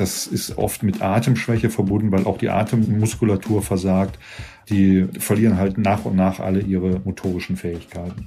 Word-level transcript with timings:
Das 0.00 0.26
ist 0.26 0.56
oft 0.56 0.82
mit 0.82 1.02
Atemschwäche 1.02 1.68
verbunden, 1.68 2.10
weil 2.10 2.24
auch 2.24 2.38
die 2.38 2.48
Atemmuskulatur 2.48 3.60
versagt. 3.60 4.18
Die 4.70 5.06
verlieren 5.18 5.58
halt 5.58 5.76
nach 5.76 6.06
und 6.06 6.16
nach 6.16 6.40
alle 6.40 6.60
ihre 6.60 7.00
motorischen 7.04 7.58
Fähigkeiten. 7.58 8.26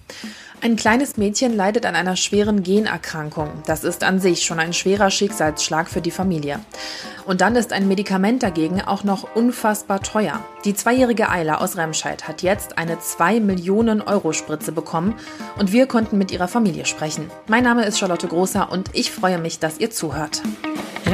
Ein 0.62 0.75
kleines 0.75 1.17
Mädchen 1.17 1.55
leidet 1.55 1.88
an 1.88 1.96
einer 1.96 2.15
schweren 2.15 2.62
Generkrankung. 2.62 3.49
Das 3.65 3.83
ist 3.83 4.04
an 4.04 4.20
sich 4.20 4.44
schon 4.44 4.59
ein 4.59 4.73
schwerer 4.73 5.09
Schicksalsschlag 5.09 5.89
für 5.89 6.01
die 6.01 6.12
Familie. 6.12 6.59
Und 7.25 7.41
dann 7.41 7.55
ist 7.55 7.74
ein 7.74 7.88
Medikament 7.88 8.44
dagegen 8.44 8.80
auch 8.80 9.04
noch 9.04 9.36
unfassbar 9.36 10.02
teuer. 10.04 10.46
Die 10.66 10.76
zweijährige 10.76 11.30
Eila 11.30 11.55
aus 11.55 11.76
Remscheid 11.76 12.28
hat 12.28 12.44
jetzt 12.44 12.78
eine 12.78 13.00
2 13.00 13.40
Millionen 13.40 14.04
Euro 14.04 14.32
Spritze 14.32 14.74
bekommen 14.74 15.16
und 15.58 15.71
wir 15.71 15.88
konnten 15.88 16.20
mit 16.20 16.32
ihrer 16.32 16.48
Familie 16.48 16.86
sprechen. 16.86 17.32
Mein 17.48 17.64
Name 17.64 17.84
ist 17.86 17.98
Charlotte 17.98 18.28
Großer 18.28 18.71
und 18.71 18.92
ich 18.94 19.12
freue 19.12 19.40
mich, 19.40 19.58
dass 19.58 19.80
ihr 19.80 19.90
zuhört. 19.90 20.44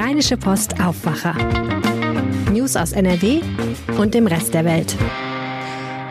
Rheinische 0.01 0.37
Post 0.37 0.79
Aufwacher. 0.79 1.35
News 2.53 2.77
aus 2.77 2.93
NRW 2.93 3.41
und 3.97 4.13
dem 4.13 4.27
Rest 4.27 4.53
der 4.53 4.63
Welt. 4.63 4.95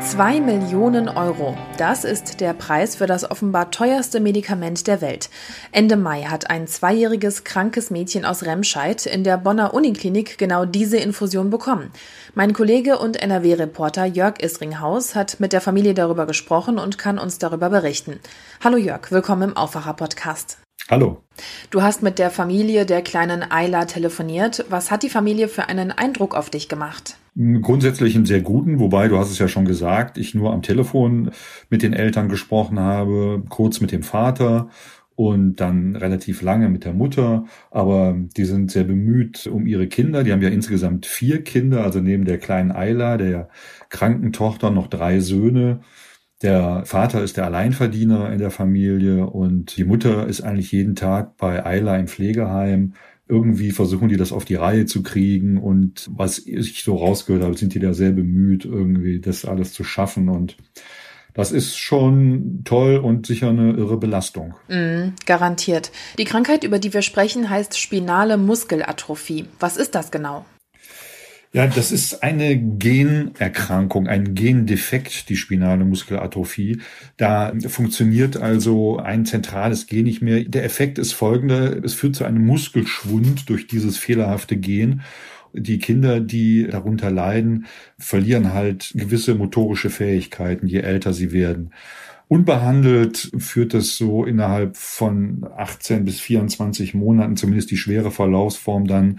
2 0.03 0.41
Millionen 0.41 1.09
Euro. 1.09 1.57
Das 1.79 2.05
ist 2.05 2.43
der 2.43 2.53
Preis 2.53 2.97
für 2.97 3.07
das 3.07 3.31
offenbar 3.31 3.71
teuerste 3.71 4.21
Medikament 4.21 4.87
der 4.87 5.01
Welt. 5.01 5.31
Ende 5.73 5.97
Mai 5.97 6.25
hat 6.25 6.51
ein 6.51 6.67
zweijähriges 6.67 7.45
krankes 7.45 7.89
Mädchen 7.89 8.27
aus 8.27 8.43
Remscheid 8.43 9.07
in 9.07 9.25
der 9.25 9.39
Bonner 9.39 9.73
Uniklinik 9.73 10.37
genau 10.37 10.67
diese 10.67 10.99
Infusion 10.99 11.49
bekommen. 11.49 11.91
Mein 12.35 12.53
Kollege 12.53 12.99
und 12.99 13.17
NRW-Reporter 13.17 14.05
Jörg 14.05 14.43
Isringhaus 14.43 15.15
hat 15.15 15.41
mit 15.41 15.55
der 15.55 15.63
Familie 15.63 15.95
darüber 15.95 16.27
gesprochen 16.27 16.79
und 16.79 16.99
kann 16.99 17.19
uns 17.19 17.39
darüber 17.39 17.71
berichten. 17.71 18.21
Hallo 18.63 18.77
Jörg, 18.77 19.11
willkommen 19.11 19.53
im 19.53 19.57
Aufwacher-Podcast. 19.57 20.59
Hallo. 20.91 21.23
Du 21.69 21.83
hast 21.83 22.03
mit 22.03 22.19
der 22.19 22.31
Familie 22.31 22.87
der 22.87 23.03
kleinen 23.03 23.43
Ayla 23.43 23.85
telefoniert. 23.85 24.65
Was 24.71 24.91
hat 24.91 25.03
die 25.03 25.11
Familie 25.11 25.49
für 25.49 25.69
einen 25.69 25.93
Eindruck 25.93 26.35
auf 26.35 26.49
dich 26.49 26.67
gemacht? 26.67 27.19
Grundsätzlich 27.37 28.17
einen 28.17 28.25
sehr 28.25 28.41
guten, 28.41 28.81
wobei 28.81 29.09
du 29.09 29.19
hast 29.19 29.31
es 29.31 29.39
ja 29.39 29.49
schon 29.49 29.67
gesagt, 29.67 30.17
ich 30.17 30.35
nur 30.35 30.51
am 30.51 30.63
Telefon 30.63 31.31
mit 31.69 31.83
den 31.83 31.93
Eltern 31.93 32.31
gesprochen 32.31 32.81
habe, 32.81 33.43
kurz 33.51 33.83
mit 33.83 33.93
dem 33.93 34.03
Vater 34.03 34.71
und 35.15 35.57
dann 35.57 35.95
relativ 35.95 36.41
lange 36.41 36.71
mit 36.71 36.87
der 36.87 36.95
Mutter. 36.95 37.45
Aber 37.71 38.17
die 38.39 38.47
sind 38.47 38.71
sehr 38.71 38.85
bemüht 38.85 39.47
um 39.47 39.67
ihre 39.67 39.89
Kinder. 39.89 40.25
Die 40.25 40.33
haben 40.33 40.43
ja 40.43 40.49
insgesamt 40.49 41.05
vier 41.05 41.45
Kinder, 41.45 41.85
also 41.85 42.01
neben 42.01 42.25
der 42.25 42.39
kleinen 42.39 42.73
Ayla, 42.73 43.19
der 43.19 43.51
kranken 43.91 44.33
Tochter, 44.33 44.71
noch 44.71 44.87
drei 44.87 45.21
Söhne. 45.21 45.81
Der 46.43 46.83
Vater 46.85 47.23
ist 47.23 47.37
der 47.37 47.47
Alleinverdiener 47.47 48.31
in 48.33 48.39
der 48.39 48.51
Familie 48.51 49.27
und 49.27 49.77
die 49.77 49.85
Mutter 49.85 50.27
ist 50.27 50.41
eigentlich 50.41 50.71
jeden 50.71 50.95
Tag 50.95 51.37
bei 51.37 51.65
Ayla 51.67 51.97
im 51.97 52.07
Pflegeheim 52.07 52.95
irgendwie 53.29 53.71
versuchen 53.73 54.09
die 54.09 54.17
das 54.17 54.33
auf 54.33 54.45
die 54.45 54.55
Reihe 54.55 54.87
zu 54.87 55.03
kriegen 55.03 55.59
und 55.59 56.09
was 56.11 56.39
ich 56.39 56.83
so 56.83 56.97
rausgehört 56.97 57.45
habe, 57.45 57.57
sind 57.57 57.75
die 57.75 57.79
da 57.79 57.93
sehr 57.93 58.13
bemüht, 58.13 58.65
irgendwie 58.65 59.21
das 59.21 59.45
alles 59.45 59.73
zu 59.73 59.85
schaffen 59.85 60.29
und 60.29 60.57
das 61.35 61.53
ist 61.53 61.77
schon 61.77 62.63
toll 62.65 62.97
und 62.97 63.27
sicher 63.27 63.51
eine 63.51 63.73
irre 63.73 63.99
Belastung. 63.99 64.55
Mm, 64.69 65.15
garantiert. 65.25 65.93
Die 66.19 66.25
Krankheit, 66.25 66.65
über 66.65 66.79
die 66.79 66.93
wir 66.93 67.03
sprechen, 67.03 67.49
heißt 67.49 67.79
spinale 67.79 68.39
Muskelatrophie. 68.39 69.45
Was 69.61 69.77
ist 69.77 69.95
das 69.95 70.11
genau? 70.11 70.45
Ja, 71.59 71.67
das 71.67 71.91
ist 71.91 72.23
eine 72.23 72.57
Generkrankung, 72.57 74.07
ein 74.07 74.37
Gendefekt, 74.37 75.29
die 75.29 75.35
spinale 75.35 75.85
Muskelatrophie. 75.85 76.81
Da 77.17 77.53
funktioniert 77.67 78.37
also 78.37 78.99
ein 78.99 79.27
zentrales 79.27 79.89
Gen 79.89 80.05
nicht 80.05 80.23
mehr. 80.23 80.45
Der 80.45 80.65
Effekt 80.65 81.01
ist 81.01 81.15
folgender. 81.15 81.85
Es 81.85 81.95
führt 81.95 82.15
zu 82.15 82.25
einem 82.25 82.47
Muskelschwund 82.47 83.49
durch 83.51 83.67
dieses 83.67 83.99
fehlerhafte 83.99 84.57
Gen. 84.57 85.01
Die 85.53 85.81
Kinder, 85.81 86.21
die 86.21 86.69
darunter 86.69 87.11
leiden, 87.11 87.67
verlieren 87.99 88.53
halt 88.55 88.93
gewisse 88.95 89.35
motorische 89.35 89.91
Fähigkeiten, 89.91 90.69
je 90.69 90.79
älter 90.79 91.13
sie 91.13 91.33
werden. 91.33 91.73
Unbehandelt 92.29 93.33
führt 93.37 93.75
es 93.75 93.97
so 93.97 94.25
innerhalb 94.25 94.77
von 94.77 95.45
18 95.57 96.05
bis 96.05 96.21
24 96.21 96.95
Monaten, 96.95 97.37
zumindest 97.37 97.73
die 97.73 97.79
schwere 97.79 98.13
Verlaufsform 98.13 98.87
dann 98.87 99.19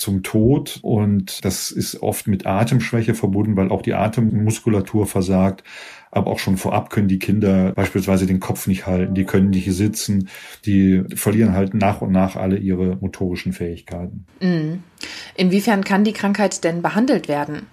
zum 0.00 0.22
Tod 0.22 0.78
und 0.82 1.44
das 1.44 1.70
ist 1.70 2.02
oft 2.02 2.26
mit 2.26 2.46
Atemschwäche 2.46 3.14
verbunden, 3.14 3.56
weil 3.56 3.70
auch 3.70 3.82
die 3.82 3.94
Atemmuskulatur 3.94 5.06
versagt. 5.06 5.64
Aber 6.12 6.30
auch 6.30 6.40
schon 6.40 6.56
vorab 6.56 6.90
können 6.90 7.06
die 7.06 7.20
Kinder 7.20 7.72
beispielsweise 7.72 8.26
den 8.26 8.40
Kopf 8.40 8.66
nicht 8.66 8.86
halten, 8.86 9.14
die 9.14 9.24
können 9.24 9.50
nicht 9.50 9.70
sitzen, 9.72 10.28
die 10.66 11.04
verlieren 11.14 11.52
halt 11.52 11.74
nach 11.74 12.00
und 12.00 12.10
nach 12.10 12.34
alle 12.34 12.56
ihre 12.56 12.96
motorischen 12.96 13.52
Fähigkeiten. 13.52 14.26
Mhm. 14.40 14.82
Inwiefern 15.36 15.84
kann 15.84 16.02
die 16.02 16.12
Krankheit 16.12 16.64
denn 16.64 16.82
behandelt 16.82 17.28
werden? 17.28 17.66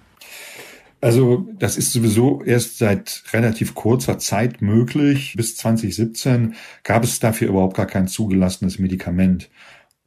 Also 1.00 1.46
das 1.58 1.76
ist 1.76 1.92
sowieso 1.92 2.42
erst 2.42 2.78
seit 2.78 3.22
relativ 3.32 3.74
kurzer 3.74 4.18
Zeit 4.18 4.62
möglich. 4.62 5.34
Bis 5.36 5.56
2017 5.56 6.54
gab 6.82 7.04
es 7.04 7.20
dafür 7.20 7.48
überhaupt 7.48 7.76
gar 7.76 7.86
kein 7.86 8.08
zugelassenes 8.08 8.80
Medikament. 8.80 9.48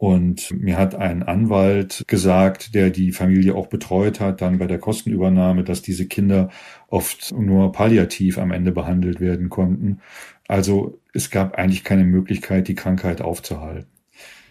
Und 0.01 0.49
mir 0.49 0.79
hat 0.79 0.95
ein 0.95 1.21
Anwalt 1.21 2.05
gesagt, 2.07 2.73
der 2.73 2.89
die 2.89 3.11
Familie 3.11 3.53
auch 3.53 3.67
betreut 3.67 4.19
hat, 4.19 4.41
dann 4.41 4.57
bei 4.57 4.65
der 4.65 4.79
Kostenübernahme, 4.79 5.63
dass 5.63 5.83
diese 5.83 6.07
Kinder 6.07 6.49
oft 6.87 7.31
nur 7.37 7.71
palliativ 7.71 8.39
am 8.39 8.49
Ende 8.49 8.71
behandelt 8.71 9.19
werden 9.19 9.49
konnten. 9.49 9.99
Also 10.47 10.99
es 11.13 11.29
gab 11.29 11.53
eigentlich 11.53 11.83
keine 11.83 12.03
Möglichkeit, 12.03 12.67
die 12.67 12.73
Krankheit 12.73 13.21
aufzuhalten. 13.21 13.91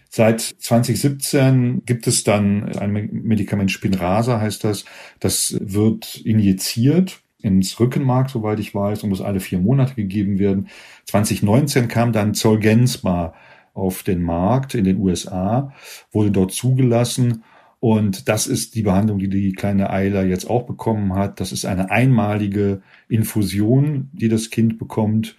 Seit 0.07 0.39
2017 0.39 1.83
gibt 1.85 2.07
es 2.07 2.23
dann 2.23 2.73
ein 2.77 3.09
Medikament 3.11 3.71
Spinrasa, 3.71 4.39
heißt 4.39 4.63
das. 4.63 4.85
Das 5.19 5.57
wird 5.59 6.15
injiziert 6.23 7.19
ins 7.41 7.77
Rückenmark, 7.77 8.29
soweit 8.29 8.61
ich 8.61 8.73
weiß, 8.73 9.03
und 9.03 9.09
muss 9.09 9.19
alle 9.19 9.41
vier 9.41 9.59
Monate 9.59 9.95
gegeben 9.95 10.39
werden. 10.39 10.69
2019 11.07 11.89
kam 11.89 12.13
dann 12.13 12.35
Zolgensma 12.35 13.33
auf 13.73 14.03
den 14.03 14.21
Markt 14.21 14.75
in 14.75 14.83
den 14.83 14.97
USA, 14.97 15.73
wurde 16.11 16.31
dort 16.31 16.51
zugelassen. 16.51 17.43
Und 17.79 18.29
das 18.29 18.47
ist 18.47 18.75
die 18.75 18.83
Behandlung, 18.83 19.17
die 19.17 19.29
die 19.29 19.53
kleine 19.53 19.89
Eiler 19.89 20.23
jetzt 20.23 20.49
auch 20.49 20.63
bekommen 20.63 21.15
hat. 21.15 21.39
Das 21.39 21.51
ist 21.51 21.65
eine 21.65 21.89
einmalige 21.89 22.81
Infusion, 23.09 24.09
die 24.13 24.29
das 24.29 24.51
Kind 24.51 24.77
bekommt. 24.77 25.37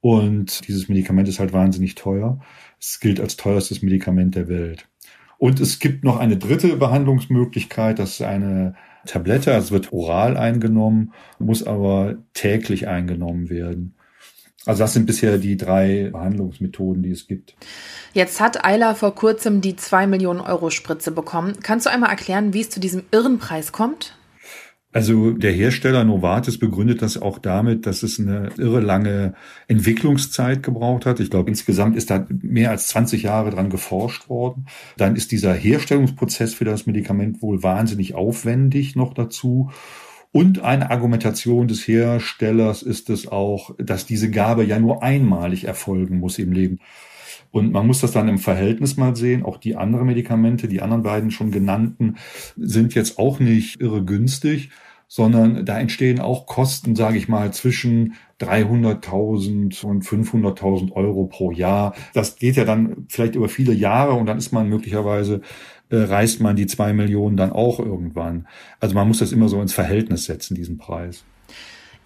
Und 0.00 0.68
dieses 0.68 0.88
Medikament 0.90 1.28
ist 1.28 1.40
halt 1.40 1.54
wahnsinnig 1.54 1.94
teuer. 1.94 2.40
Es 2.78 3.00
gilt 3.00 3.18
als 3.18 3.38
teuerstes 3.38 3.80
Medikament 3.80 4.34
der 4.34 4.48
Welt. 4.48 4.86
Und 5.38 5.60
es 5.60 5.78
gibt 5.78 6.04
noch 6.04 6.18
eine 6.18 6.36
dritte 6.36 6.76
Behandlungsmöglichkeit. 6.76 7.98
Das 7.98 8.10
ist 8.10 8.22
eine 8.22 8.74
Tablette. 9.06 9.52
Es 9.52 9.70
wird 9.70 9.92
oral 9.92 10.36
eingenommen, 10.36 11.12
muss 11.38 11.66
aber 11.66 12.16
täglich 12.34 12.88
eingenommen 12.88 13.48
werden. 13.48 13.94
Also 14.66 14.82
das 14.82 14.94
sind 14.94 15.06
bisher 15.06 15.38
die 15.38 15.56
drei 15.56 16.10
Behandlungsmethoden, 16.12 17.02
die 17.02 17.10
es 17.10 17.26
gibt. 17.26 17.54
Jetzt 18.12 18.40
hat 18.40 18.64
Ayla 18.64 18.94
vor 18.94 19.14
kurzem 19.14 19.60
die 19.60 19.76
2 19.76 20.06
Millionen 20.06 20.40
Euro 20.40 20.70
Spritze 20.70 21.10
bekommen. 21.10 21.54
Kannst 21.62 21.86
du 21.86 21.90
einmal 21.90 22.10
erklären, 22.10 22.54
wie 22.54 22.60
es 22.60 22.70
zu 22.70 22.80
diesem 22.80 23.02
irren 23.10 23.38
Preis 23.38 23.72
kommt? 23.72 24.16
Also 24.94 25.32
der 25.32 25.50
Hersteller 25.50 26.04
Novartis 26.04 26.56
begründet 26.56 27.02
das 27.02 27.20
auch 27.20 27.38
damit, 27.38 27.84
dass 27.84 28.04
es 28.04 28.20
eine 28.20 28.50
irre 28.56 28.78
lange 28.78 29.34
Entwicklungszeit 29.66 30.62
gebraucht 30.62 31.04
hat. 31.04 31.18
Ich 31.18 31.30
glaube, 31.30 31.50
insgesamt 31.50 31.96
ist 31.96 32.10
da 32.10 32.24
mehr 32.30 32.70
als 32.70 32.86
20 32.86 33.24
Jahre 33.24 33.50
dran 33.50 33.70
geforscht 33.70 34.28
worden. 34.28 34.66
Dann 34.96 35.16
ist 35.16 35.32
dieser 35.32 35.52
Herstellungsprozess 35.52 36.54
für 36.54 36.64
das 36.64 36.86
Medikament 36.86 37.42
wohl 37.42 37.64
wahnsinnig 37.64 38.14
aufwendig 38.14 38.94
noch 38.94 39.14
dazu. 39.14 39.72
Und 40.36 40.64
eine 40.64 40.90
Argumentation 40.90 41.68
des 41.68 41.86
Herstellers 41.86 42.82
ist 42.82 43.08
es 43.08 43.28
auch, 43.28 43.70
dass 43.78 44.04
diese 44.04 44.32
Gabe 44.32 44.64
ja 44.64 44.80
nur 44.80 45.00
einmalig 45.00 45.62
erfolgen 45.62 46.18
muss 46.18 46.40
im 46.40 46.50
Leben. 46.50 46.80
Und 47.52 47.70
man 47.70 47.86
muss 47.86 48.00
das 48.00 48.10
dann 48.10 48.26
im 48.26 48.38
Verhältnis 48.38 48.96
mal 48.96 49.14
sehen. 49.14 49.44
Auch 49.44 49.58
die 49.58 49.76
anderen 49.76 50.08
Medikamente, 50.08 50.66
die 50.66 50.82
anderen 50.82 51.04
beiden 51.04 51.30
schon 51.30 51.52
genannten, 51.52 52.16
sind 52.56 52.96
jetzt 52.96 53.16
auch 53.16 53.38
nicht 53.38 53.80
irre 53.80 54.04
günstig, 54.04 54.70
sondern 55.06 55.64
da 55.64 55.78
entstehen 55.78 56.18
auch 56.18 56.46
Kosten, 56.46 56.96
sage 56.96 57.16
ich 57.16 57.28
mal, 57.28 57.52
zwischen 57.52 58.14
300.000 58.40 59.84
und 59.84 60.04
500.000 60.04 60.90
Euro 60.90 61.26
pro 61.26 61.52
Jahr. 61.52 61.94
Das 62.12 62.34
geht 62.34 62.56
ja 62.56 62.64
dann 62.64 63.06
vielleicht 63.08 63.36
über 63.36 63.48
viele 63.48 63.72
Jahre 63.72 64.14
und 64.14 64.26
dann 64.26 64.38
ist 64.38 64.50
man 64.50 64.68
möglicherweise 64.68 65.42
äh, 65.90 65.96
reißt 65.96 66.40
man 66.40 66.56
die 66.56 66.66
zwei 66.66 66.92
Millionen 66.92 67.36
dann 67.36 67.52
auch 67.52 67.78
irgendwann. 67.78 68.46
Also 68.80 68.94
man 68.94 69.08
muss 69.08 69.18
das 69.18 69.32
immer 69.32 69.48
so 69.48 69.60
ins 69.60 69.72
Verhältnis 69.72 70.24
setzen, 70.24 70.54
diesen 70.54 70.78
Preis. 70.78 71.24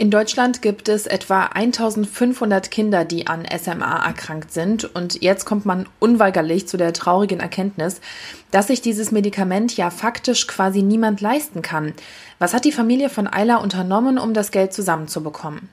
In 0.00 0.12
Deutschland 0.12 0.62
gibt 0.62 0.88
es 0.88 1.06
etwa 1.06 1.46
1500 1.46 2.70
Kinder, 2.70 3.04
die 3.04 3.26
an 3.26 3.44
SMA 3.44 4.06
erkrankt 4.06 4.52
sind. 4.52 4.84
Und 4.84 5.22
jetzt 5.22 5.44
kommt 5.44 5.66
man 5.66 5.88
unweigerlich 5.98 6.68
zu 6.68 6.76
der 6.76 6.92
traurigen 6.92 7.40
Erkenntnis, 7.40 8.00
dass 8.52 8.68
sich 8.68 8.80
dieses 8.80 9.10
Medikament 9.10 9.76
ja 9.76 9.90
faktisch 9.90 10.46
quasi 10.46 10.82
niemand 10.82 11.20
leisten 11.20 11.62
kann. 11.62 11.94
Was 12.38 12.54
hat 12.54 12.64
die 12.64 12.70
Familie 12.70 13.08
von 13.08 13.26
Ayla 13.26 13.56
unternommen, 13.56 14.18
um 14.18 14.34
das 14.34 14.52
Geld 14.52 14.72
zusammenzubekommen? 14.72 15.68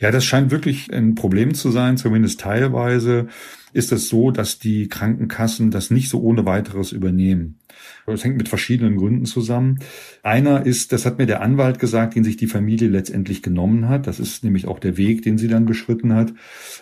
Ja, 0.00 0.10
das 0.10 0.24
scheint 0.24 0.50
wirklich 0.50 0.90
ein 0.92 1.14
Problem 1.14 1.52
zu 1.52 1.70
sein, 1.70 1.98
zumindest 1.98 2.40
teilweise 2.40 3.28
ist 3.72 3.92
es 3.92 4.08
so, 4.08 4.30
dass 4.30 4.58
die 4.58 4.88
Krankenkassen 4.88 5.70
das 5.70 5.90
nicht 5.90 6.08
so 6.08 6.20
ohne 6.20 6.46
weiteres 6.46 6.90
übernehmen. 6.90 7.58
Das 8.06 8.24
hängt 8.24 8.38
mit 8.38 8.48
verschiedenen 8.48 8.96
Gründen 8.96 9.26
zusammen. 9.26 9.78
Einer 10.22 10.66
ist, 10.66 10.92
das 10.92 11.06
hat 11.06 11.18
mir 11.18 11.26
der 11.26 11.42
Anwalt 11.42 11.78
gesagt, 11.78 12.14
den 12.14 12.24
sich 12.24 12.36
die 12.36 12.46
Familie 12.46 12.88
letztendlich 12.88 13.42
genommen 13.42 13.88
hat. 13.88 14.06
Das 14.06 14.18
ist 14.18 14.42
nämlich 14.42 14.66
auch 14.66 14.78
der 14.78 14.96
Weg, 14.96 15.22
den 15.22 15.38
sie 15.38 15.48
dann 15.48 15.66
beschritten 15.66 16.14
hat, 16.14 16.32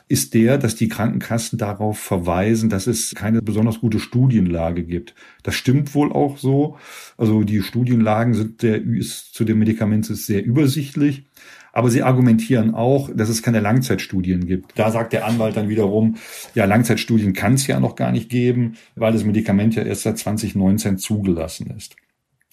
ist 0.07 0.33
der, 0.33 0.57
dass 0.57 0.77
die 0.77 0.89
Krankenkassen 0.89 1.59
darauf 1.59 1.99
verweisen, 1.99 2.71
dass 2.71 2.87
es 2.87 3.15
keine 3.15 3.43
besonders 3.43 3.81
gute 3.81 3.99
Studienlage 3.99 4.85
gibt. 4.85 5.15
Das 5.43 5.55
stimmt 5.55 5.95
wohl 5.95 6.13
auch 6.13 6.39
so. 6.39 6.79
Also 7.17 7.43
die 7.43 7.63
Studienlagen 7.63 8.35
sind 8.35 8.63
der, 8.63 8.83
ist 8.83 9.35
zu 9.35 9.45
dem 9.45 9.59
Medikament 9.59 10.07
sehr 10.07 10.45
übersichtlich. 10.45 11.25
Aber 11.73 11.91
sie 11.91 12.03
argumentieren 12.03 12.75
auch, 12.75 13.11
dass 13.15 13.29
es 13.29 13.43
keine 13.43 13.61
Langzeitstudien 13.61 14.47
gibt. 14.47 14.79
Da 14.79 14.91
sagt 14.91 15.13
der 15.13 15.27
Anwalt 15.27 15.57
dann 15.57 15.69
wiederum, 15.69 16.17
ja, 16.55 16.65
Langzeitstudien 16.65 17.33
kann 17.33 17.55
es 17.55 17.67
ja 17.67 17.81
noch 17.81 17.97
gar 17.97 18.13
nicht 18.13 18.31
geben, 18.31 18.75
weil 18.97 19.13
das 19.13 19.25
Medikament 19.25 19.75
ja 19.75 19.83
erst 19.83 20.03
seit 20.03 20.19
2019 20.19 20.99
zugelassen 20.99 21.73
ist. 21.77 21.97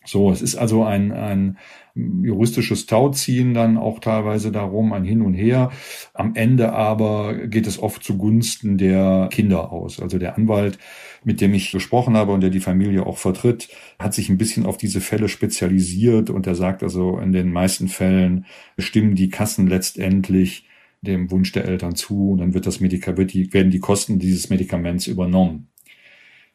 So, 0.06 0.32
es 0.32 0.42
ist 0.42 0.56
also 0.56 0.84
ein, 0.84 1.12
ein 1.12 1.58
juristisches 1.96 2.86
Tauziehen 2.86 3.54
dann 3.54 3.78
auch 3.78 4.00
teilweise 4.00 4.52
darum, 4.52 4.94
ein 4.94 5.06
Hin 5.06 5.22
und 5.22 5.34
Her. 5.34 5.72
Am 6.14 6.36
Ende 6.36 6.74
aber 6.74 7.48
geht 7.48 7.68
es 7.68 7.80
oft 7.80 8.04
zugunsten 8.04 8.78
der 8.78 9.30
Kinder 9.32 9.72
aus. 9.72 10.00
Also 10.00 10.18
der 10.18 10.38
Anwalt, 10.38 10.78
mit 11.24 11.42
dem 11.42 11.54
ich 11.54 11.72
gesprochen 11.72 12.18
habe 12.18 12.34
und 12.34 12.42
der 12.42 12.50
die 12.50 12.60
Familie 12.60 13.06
auch 13.06 13.18
vertritt, 13.18 13.70
hat 13.98 14.14
sich 14.14 14.30
ein 14.30 14.38
bisschen 14.38 14.66
auf 14.66 14.78
diese 14.78 15.02
Fälle 15.02 15.30
spezialisiert 15.30 16.30
und 16.30 16.48
er 16.48 16.56
sagt 16.56 16.84
also, 16.84 17.18
in 17.18 17.32
den 17.32 17.52
meisten 17.52 17.88
Fällen 17.88 18.46
stimmen 18.78 19.16
die 19.16 19.30
Kassen 19.30 19.68
letztendlich 19.68 20.68
dem 21.02 21.32
Wunsch 21.32 21.52
der 21.52 21.66
Eltern 21.66 21.96
zu 21.96 22.32
und 22.32 22.40
dann 22.40 22.54
wird 22.54 22.66
das 22.66 22.80
Medikament, 22.80 23.34
werden 23.54 23.72
die 23.72 23.80
Kosten 23.80 24.20
dieses 24.20 24.50
Medikaments 24.50 25.08
übernommen 25.08 25.70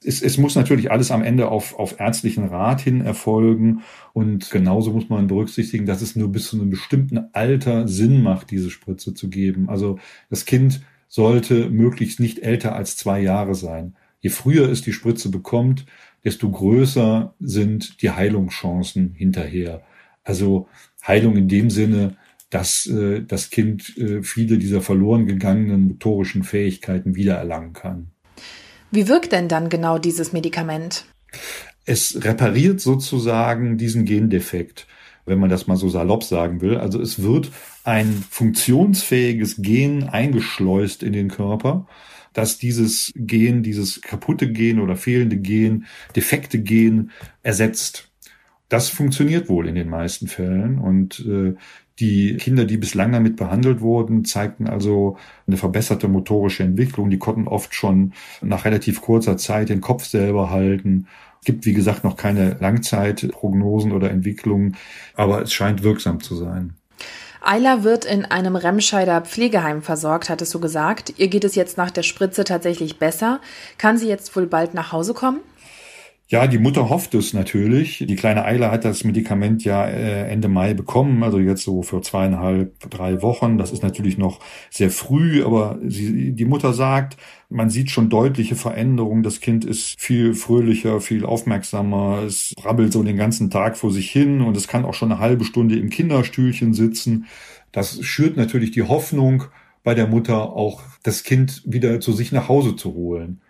es, 0.03 0.23
es 0.23 0.39
muss 0.39 0.55
natürlich 0.55 0.91
alles 0.91 1.11
am 1.11 1.23
Ende 1.23 1.49
auf, 1.49 1.79
auf 1.79 2.01
ärztlichen 2.01 2.47
Rat 2.47 2.81
hin 2.81 3.01
erfolgen. 3.01 3.83
Und 4.13 4.51
genauso 4.51 4.93
muss 4.93 5.09
man 5.09 5.27
berücksichtigen, 5.27 5.87
dass 5.87 6.03
es 6.03 6.17
nur 6.17 6.33
bis 6.33 6.49
zu 6.49 6.57
einem 6.57 6.71
bestimmten 6.71 7.29
Alter 7.33 7.87
Sinn 7.87 8.23
macht, 8.23 8.51
diese 8.51 8.71
Spritze 8.71 9.15
zu 9.15 9.29
geben. 9.29 9.69
Also 9.69 9.99
das 10.31 10.45
Kind 10.45 10.83
sollte 11.09 11.69
möglichst 11.71 12.21
nicht 12.21 12.39
älter 12.41 12.75
als 12.75 12.97
zwei 12.97 13.21
Jahre 13.21 13.55
sein. 13.55 13.95
Je 14.21 14.31
früher 14.31 14.71
es 14.71 14.83
die 14.83 14.93
Spritze 14.93 15.31
bekommt, 15.31 15.87
desto 16.25 16.51
größer 16.51 17.35
sind 17.41 18.03
die 18.03 18.11
Heilungschancen 18.11 19.15
hinterher. 19.15 19.83
Also 20.25 20.69
Heilung 21.07 21.37
in 21.37 21.49
dem 21.49 21.71
Sinne, 21.71 22.17
dass 22.51 22.87
äh, 22.87 23.23
das 23.23 23.51
Kind 23.51 23.97
äh, 23.97 24.23
viele 24.23 24.59
dieser 24.59 24.83
verloren 24.83 25.27
gegangenen 25.27 25.89
motorischen 25.89 26.43
Fähigkeiten 26.43 27.15
wiedererlangen 27.15 27.73
kann. 27.73 28.11
Wie 28.91 29.09
wirkt 29.09 29.33
denn 29.33 29.49
dann 29.49 29.69
genau 29.69 29.99
dieses 29.99 30.33
Medikament? 30.33 31.05
Es 31.85 32.25
repariert 32.25 32.81
sozusagen 32.81 33.79
diesen 33.79 34.05
Gendefekt, 34.05 34.87
wenn 35.27 35.39
man 35.39 35.49
das 35.49 35.67
mal 35.67 35.77
so 35.77 35.89
salopp 35.89 36.25
sagen 36.25 36.61
will. 36.61 36.77
Also 36.77 37.01
es 37.01 37.23
wird 37.23 37.51
ein 37.85 38.25
funktionsfähiges 38.31 39.57
Gen 39.59 40.09
eingeschleust 40.09 41.03
in 41.03 41.13
den 41.13 41.29
Körper, 41.29 41.87
dass 42.33 42.59
dieses 42.59 43.13
Gen, 43.15 43.63
dieses 43.63 44.01
kaputte 44.01 44.51
Gen 44.51 44.81
oder 44.81 44.97
fehlende 44.97 45.37
Gen, 45.37 45.87
defekte 46.15 46.61
Gen 46.61 47.11
ersetzt. 47.43 48.10
Das 48.71 48.89
funktioniert 48.89 49.49
wohl 49.49 49.69
in 49.69 49.75
den 49.75 49.91
meisten 49.91 50.29
Fällen 50.29 50.79
und 50.79 51.27
äh, 51.27 51.55
die 51.99 52.37
Kinder, 52.37 52.65
die 52.65 52.79
bislang 52.79 53.13
damit 53.13 53.37
behandelt 53.37 53.81
wurden, 53.81 54.25
zeigten 54.25 54.69
also 54.69 55.19
eine 55.47 55.59
verbesserte 55.59 56.09
motorische 56.09 56.63
Entwicklung. 56.63 57.11
Die 57.11 57.19
konnten 57.19 57.47
oft 57.47 57.75
schon 57.75 58.15
nach 58.41 58.65
relativ 58.65 59.03
kurzer 59.03 59.37
Zeit 59.37 59.69
den 59.69 59.83
Kopf 59.83 60.05
selber 60.07 60.51
halten. 60.51 61.09
Es 61.41 61.47
gibt, 61.47 61.67
wie 61.67 61.75
gesagt, 61.75 62.05
noch 62.05 62.17
keine 62.17 62.57
Langzeitprognosen 62.61 63.93
oder 63.93 64.11
Entwicklungen, 64.11 64.77
aber 65.15 65.43
es 65.43 65.53
scheint 65.53 65.83
wirksam 65.83 66.23
zu 66.23 66.37
sein. 66.37 66.75
Ayla 67.43 67.83
wird 67.83 68.05
in 68.05 68.25
einem 68.25 68.55
Remscheider 68.55 69.23
Pflegeheim 69.23 69.83
versorgt, 69.83 70.31
hattest 70.31 70.55
du 70.55 70.61
gesagt. 70.61 71.15
Ihr 71.17 71.29
geht 71.29 71.45
es 71.45 71.55
jetzt 71.57 71.77
nach 71.77 71.91
der 71.91 72.03
Spritze 72.03 72.45
tatsächlich 72.45 72.99
besser. 72.99 73.41
Kann 73.79 73.99
sie 73.99 74.09
jetzt 74.09 74.37
wohl 74.37 74.47
bald 74.47 74.75
nach 74.75 74.93
Hause 74.93 75.13
kommen? 75.13 75.41
Ja, 76.33 76.47
die 76.47 76.59
Mutter 76.61 76.89
hofft 76.89 77.13
es 77.17 77.33
natürlich. 77.35 78.05
Die 78.07 78.15
kleine 78.15 78.45
Eile 78.45 78.71
hat 78.71 78.85
das 78.85 79.03
Medikament 79.03 79.65
ja 79.65 79.85
äh, 79.87 80.31
Ende 80.31 80.47
Mai 80.47 80.75
bekommen, 80.75 81.25
also 81.25 81.41
jetzt 81.41 81.65
so 81.65 81.83
für 81.83 82.03
zweieinhalb, 82.03 82.89
drei 82.89 83.21
Wochen. 83.21 83.59
Das 83.59 83.73
ist 83.73 83.83
natürlich 83.83 84.17
noch 84.17 84.39
sehr 84.71 84.93
früh, 84.93 85.45
aber 85.45 85.81
sie, 85.85 86.31
die 86.31 86.45
Mutter 86.45 86.73
sagt, 86.73 87.17
man 87.49 87.69
sieht 87.69 87.91
schon 87.91 88.11
deutliche 88.11 88.55
Veränderungen. 88.55 89.25
Das 89.25 89.41
Kind 89.41 89.65
ist 89.65 90.01
viel 90.01 90.35
fröhlicher, 90.35 91.01
viel 91.01 91.25
aufmerksamer. 91.25 92.23
Es 92.25 92.55
brabbelt 92.55 92.93
so 92.93 93.03
den 93.03 93.17
ganzen 93.17 93.51
Tag 93.51 93.77
vor 93.77 93.91
sich 93.91 94.09
hin 94.09 94.41
und 94.41 94.57
es 94.57 94.69
kann 94.69 94.85
auch 94.85 94.95
schon 94.95 95.11
eine 95.11 95.21
halbe 95.21 95.45
Stunde 95.45 95.77
im 95.81 95.91
Kinderstühlchen 95.91 96.75
sitzen. 96.75 97.27
Das 97.73 98.05
schürt 98.05 98.37
natürlich 98.37 98.71
die 98.71 98.85
Hoffnung 98.85 99.47
bei 99.83 99.97
der 99.97 100.07
Mutter, 100.07 100.53
auch 100.53 100.83
das 101.03 101.25
Kind 101.25 101.63
wieder 101.67 101.99
zu 101.99 102.13
sich 102.13 102.31
nach 102.31 102.49
Hause 102.49 102.77
zu 102.77 102.95
holen 102.95 103.41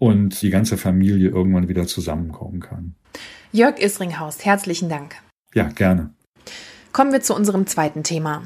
und 0.00 0.40
die 0.42 0.50
ganze 0.50 0.76
Familie 0.76 1.28
irgendwann 1.28 1.68
wieder 1.68 1.86
zusammenkommen 1.86 2.58
kann. 2.58 2.96
Jörg 3.52 3.78
Isringhaus, 3.78 4.44
herzlichen 4.44 4.88
Dank. 4.88 5.14
Ja, 5.54 5.68
gerne. 5.68 6.14
Kommen 6.92 7.12
wir 7.12 7.20
zu 7.20 7.34
unserem 7.36 7.66
zweiten 7.66 8.02
Thema. 8.02 8.42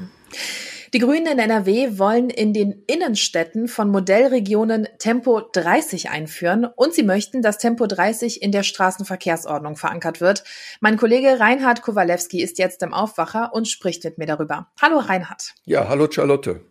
Die 0.93 0.99
Grünen 0.99 1.27
in 1.27 1.39
NRW 1.39 1.97
wollen 1.97 2.29
in 2.29 2.53
den 2.53 2.83
Innenstädten 2.87 3.67
von 3.67 3.89
Modellregionen 3.89 4.87
Tempo 4.99 5.41
30 5.53 6.09
einführen 6.09 6.65
und 6.75 6.93
sie 6.93 7.03
möchten, 7.03 7.41
dass 7.41 7.57
Tempo 7.57 7.87
30 7.87 8.41
in 8.41 8.51
der 8.51 8.63
Straßenverkehrsordnung 8.63 9.77
verankert 9.77 10.21
wird. 10.21 10.43
Mein 10.81 10.97
Kollege 10.97 11.39
Reinhard 11.39 11.81
Kowalewski 11.81 12.41
ist 12.41 12.59
jetzt 12.59 12.83
im 12.83 12.93
Aufwacher 12.93 13.53
und 13.53 13.67
spricht 13.67 14.03
mit 14.03 14.17
mir 14.17 14.25
darüber. 14.25 14.71
Hallo 14.81 14.99
Reinhard. 14.99 15.53
Ja, 15.65 15.87
hallo 15.87 16.07
Charlotte. 16.09 16.61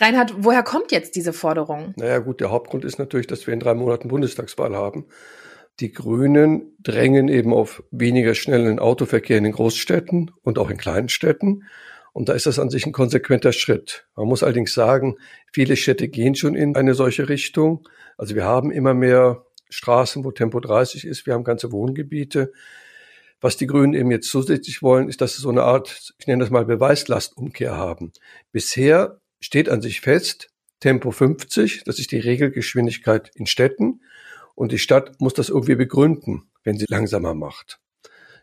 Reinhard, 0.00 0.34
woher 0.38 0.62
kommt 0.62 0.92
jetzt 0.92 1.16
diese 1.16 1.32
Forderung? 1.32 1.92
Naja 1.96 2.18
gut, 2.20 2.40
der 2.40 2.50
Hauptgrund 2.50 2.84
ist 2.84 2.98
natürlich, 2.98 3.26
dass 3.26 3.46
wir 3.46 3.54
in 3.54 3.60
drei 3.60 3.74
Monaten 3.74 4.08
Bundestagswahl 4.08 4.76
haben. 4.76 5.06
Die 5.80 5.92
Grünen 5.92 6.76
drängen 6.80 7.28
eben 7.28 7.52
auf 7.52 7.82
weniger 7.90 8.34
schnellen 8.34 8.78
Autoverkehr 8.78 9.38
in 9.38 9.44
den 9.44 9.52
Großstädten 9.52 10.30
und 10.42 10.58
auch 10.58 10.70
in 10.70 10.76
kleinen 10.76 11.08
Städten. 11.08 11.64
Und 12.12 12.28
da 12.28 12.32
ist 12.32 12.46
das 12.46 12.58
an 12.58 12.70
sich 12.70 12.86
ein 12.86 12.92
konsequenter 12.92 13.52
Schritt. 13.52 14.08
Man 14.16 14.26
muss 14.26 14.42
allerdings 14.42 14.74
sagen, 14.74 15.16
viele 15.52 15.76
Städte 15.76 16.08
gehen 16.08 16.34
schon 16.34 16.54
in 16.54 16.74
eine 16.74 16.94
solche 16.94 17.28
Richtung. 17.28 17.88
Also 18.16 18.34
wir 18.34 18.44
haben 18.44 18.72
immer 18.72 18.94
mehr 18.94 19.44
Straßen, 19.68 20.24
wo 20.24 20.32
Tempo 20.32 20.58
30 20.58 21.04
ist. 21.04 21.26
Wir 21.26 21.34
haben 21.34 21.44
ganze 21.44 21.70
Wohngebiete. 21.70 22.52
Was 23.40 23.56
die 23.56 23.68
Grünen 23.68 23.94
eben 23.94 24.10
jetzt 24.10 24.28
zusätzlich 24.30 24.82
wollen, 24.82 25.08
ist, 25.08 25.20
dass 25.20 25.36
sie 25.36 25.42
so 25.42 25.48
eine 25.48 25.62
Art, 25.62 26.12
ich 26.18 26.26
nenne 26.26 26.42
das 26.42 26.50
mal 26.50 26.64
Beweislastumkehr 26.64 27.76
haben. 27.76 28.12
Bisher 28.50 29.20
steht 29.40 29.68
an 29.68 29.82
sich 29.82 30.00
fest, 30.00 30.50
Tempo 30.80 31.10
50, 31.10 31.82
das 31.84 31.98
ist 31.98 32.12
die 32.12 32.18
Regelgeschwindigkeit 32.18 33.30
in 33.34 33.46
Städten 33.46 34.00
und 34.54 34.72
die 34.72 34.78
Stadt 34.78 35.20
muss 35.20 35.34
das 35.34 35.48
irgendwie 35.48 35.74
begründen, 35.74 36.50
wenn 36.62 36.76
sie 36.76 36.86
langsamer 36.88 37.34
macht. 37.34 37.80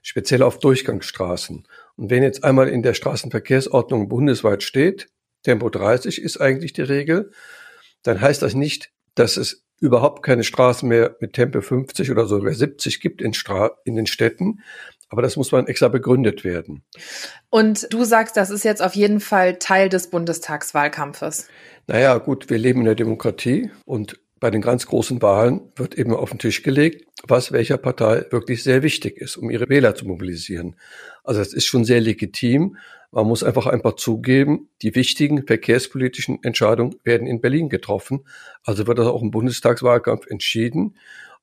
Speziell 0.01 0.43
auf 0.43 0.59
Durchgangsstraßen. 0.59 1.67
Und 1.95 2.09
wenn 2.09 2.23
jetzt 2.23 2.43
einmal 2.43 2.69
in 2.69 2.83
der 2.83 2.93
Straßenverkehrsordnung 2.93 4.09
bundesweit 4.09 4.63
steht, 4.63 5.07
Tempo 5.43 5.69
30 5.69 6.21
ist 6.21 6.37
eigentlich 6.41 6.73
die 6.73 6.81
Regel, 6.81 7.31
dann 8.03 8.21
heißt 8.21 8.41
das 8.41 8.53
nicht, 8.53 8.91
dass 9.15 9.37
es 9.37 9.65
überhaupt 9.79 10.23
keine 10.23 10.43
Straßen 10.43 10.87
mehr 10.87 11.15
mit 11.19 11.33
Tempo 11.33 11.61
50 11.61 12.11
oder 12.11 12.27
sogar 12.27 12.53
70 12.53 13.01
gibt 13.01 13.21
in, 13.21 13.33
Stra 13.33 13.77
in 13.83 13.95
den 13.95 14.07
Städten, 14.07 14.59
aber 15.09 15.21
das 15.21 15.35
muss 15.35 15.51
man 15.51 15.67
extra 15.67 15.87
begründet 15.87 16.43
werden. 16.43 16.83
Und 17.49 17.87
du 17.93 18.03
sagst, 18.03 18.37
das 18.37 18.49
ist 18.49 18.63
jetzt 18.63 18.81
auf 18.81 18.95
jeden 18.95 19.19
Fall 19.19 19.57
Teil 19.57 19.89
des 19.89 20.09
Bundestagswahlkampfes. 20.09 21.47
Naja, 21.87 22.17
gut, 22.17 22.49
wir 22.49 22.57
leben 22.57 22.79
in 22.79 22.85
der 22.85 22.95
Demokratie 22.95 23.69
und 23.85 24.19
bei 24.39 24.51
den 24.51 24.61
ganz 24.61 24.85
großen 24.85 25.21
Wahlen 25.21 25.71
wird 25.75 25.97
eben 25.97 26.13
auf 26.13 26.29
den 26.29 26.39
Tisch 26.39 26.61
gelegt, 26.61 27.07
was 27.27 27.51
welcher 27.51 27.77
Partei 27.77 28.25
wirklich 28.31 28.63
sehr 28.63 28.83
wichtig 28.83 29.17
ist, 29.17 29.37
um 29.37 29.49
ihre 29.49 29.69
Wähler 29.69 29.95
zu 29.95 30.05
mobilisieren. 30.05 30.75
Also 31.23 31.39
das 31.39 31.53
ist 31.53 31.65
schon 31.65 31.85
sehr 31.85 32.01
legitim. 32.01 32.77
Man 33.11 33.27
muss 33.27 33.43
einfach 33.43 33.65
einfach 33.65 33.95
zugeben, 33.95 34.69
die 34.81 34.93
wichtigen 34.93 35.47
verkehrspolitischen 35.47 36.43
Entscheidungen 36.43 36.95
werden 37.03 37.27
in 37.27 37.39
Berlin 37.39 37.69
getroffen. 37.69 38.25
Also 38.63 38.87
wird 38.87 38.99
das 38.99 39.07
auch 39.07 39.21
im 39.21 39.31
Bundestagswahlkampf 39.31 40.27
entschieden. 40.27 40.95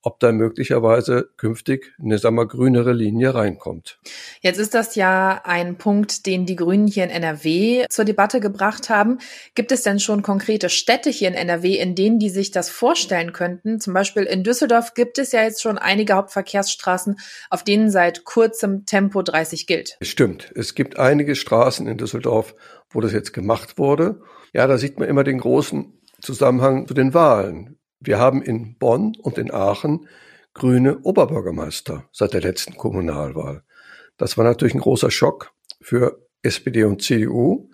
Ob 0.03 0.21
da 0.21 0.33
möglicherweise 0.33 1.31
künftig 1.37 1.93
eine, 2.03 2.19
sagen 2.19 2.37
wir, 2.37 2.47
grünere 2.47 2.93
Linie 2.93 3.35
reinkommt. 3.35 3.99
Jetzt 4.41 4.59
ist 4.59 4.75
das 4.75 4.97
ja 4.97 5.41
ein 5.45 5.79
Punkt, 5.79 6.27
den 6.27 6.45
die 6.45 6.57
Grünen 6.57 6.87
hier 6.87 7.05
in 7.05 7.11
NRW 7.11 7.87
zur 7.89 8.05
Debatte 8.05 8.41
gebracht 8.41 8.91
haben. 8.91 9.19
Gibt 9.55 9.73
es 9.73 9.83
denn 9.83 10.01
schon 10.01 10.23
konkrete 10.23 10.69
Städte 10.69 11.11
hier 11.11 11.29
in 11.29 11.35
NRW, 11.35 11.77
in 11.77 11.95
denen 11.95 12.19
die 12.19 12.31
sich 12.31 12.51
das 12.51 12.69
vorstellen 12.69 13.33
könnten? 13.33 13.81
Zum 13.81 13.95
Beispiel 13.95 14.25
in 14.25 14.43
Düsseldorf 14.43 14.95
gibt 14.95 15.19
es 15.19 15.33
ja 15.33 15.43
jetzt 15.43 15.63
schon 15.63 15.79
einige 15.79 16.15
Hauptverkehrsstraßen, 16.15 17.17
auf 17.51 17.63
denen 17.63 17.91
seit 17.91 18.25
kurzem 18.25 18.85
Tempo 18.87 19.23
30 19.23 19.67
gilt. 19.67 19.97
Stimmt. 20.03 20.53
Es 20.55 20.75
gibt 20.75 20.99
einige 20.99 21.37
Straßen 21.37 21.87
in 21.87 21.97
Düsseldorf, 21.97 22.55
wo 22.91 23.01
das 23.01 23.13
jetzt 23.13 23.33
gemacht 23.33 23.79
wurde. 23.79 24.21
Ja, 24.53 24.67
da 24.67 24.79
sieht 24.79 24.99
man 24.99 25.09
immer 25.09 25.25
den 25.25 25.39
großen 25.39 25.99
Zusammenhang 26.21 26.87
zu 26.87 26.95
den 26.95 27.15
Wahlen. 27.15 27.79
Wir 28.05 28.19
haben 28.19 28.43
in 28.43 28.77
Bonn 28.79 29.17
und 29.23 29.39
in 29.39 29.53
Aachen 29.53 30.09
grüne 30.55 30.99
Oberbürgermeister 31.03 32.09
seit 32.13 32.35
der 32.35 32.41
letzten 32.41 32.77
Kommunalwahl. 32.77 33.63
Das 34.17 34.37
war 34.37 34.45
natürlich 34.45 34.75
ein 34.75 34.81
großer 34.81 35.11
Schock 35.11 35.53
für 35.81 36.27
SPD 36.43 36.85
und 36.85 37.03
CDU. 37.03 37.71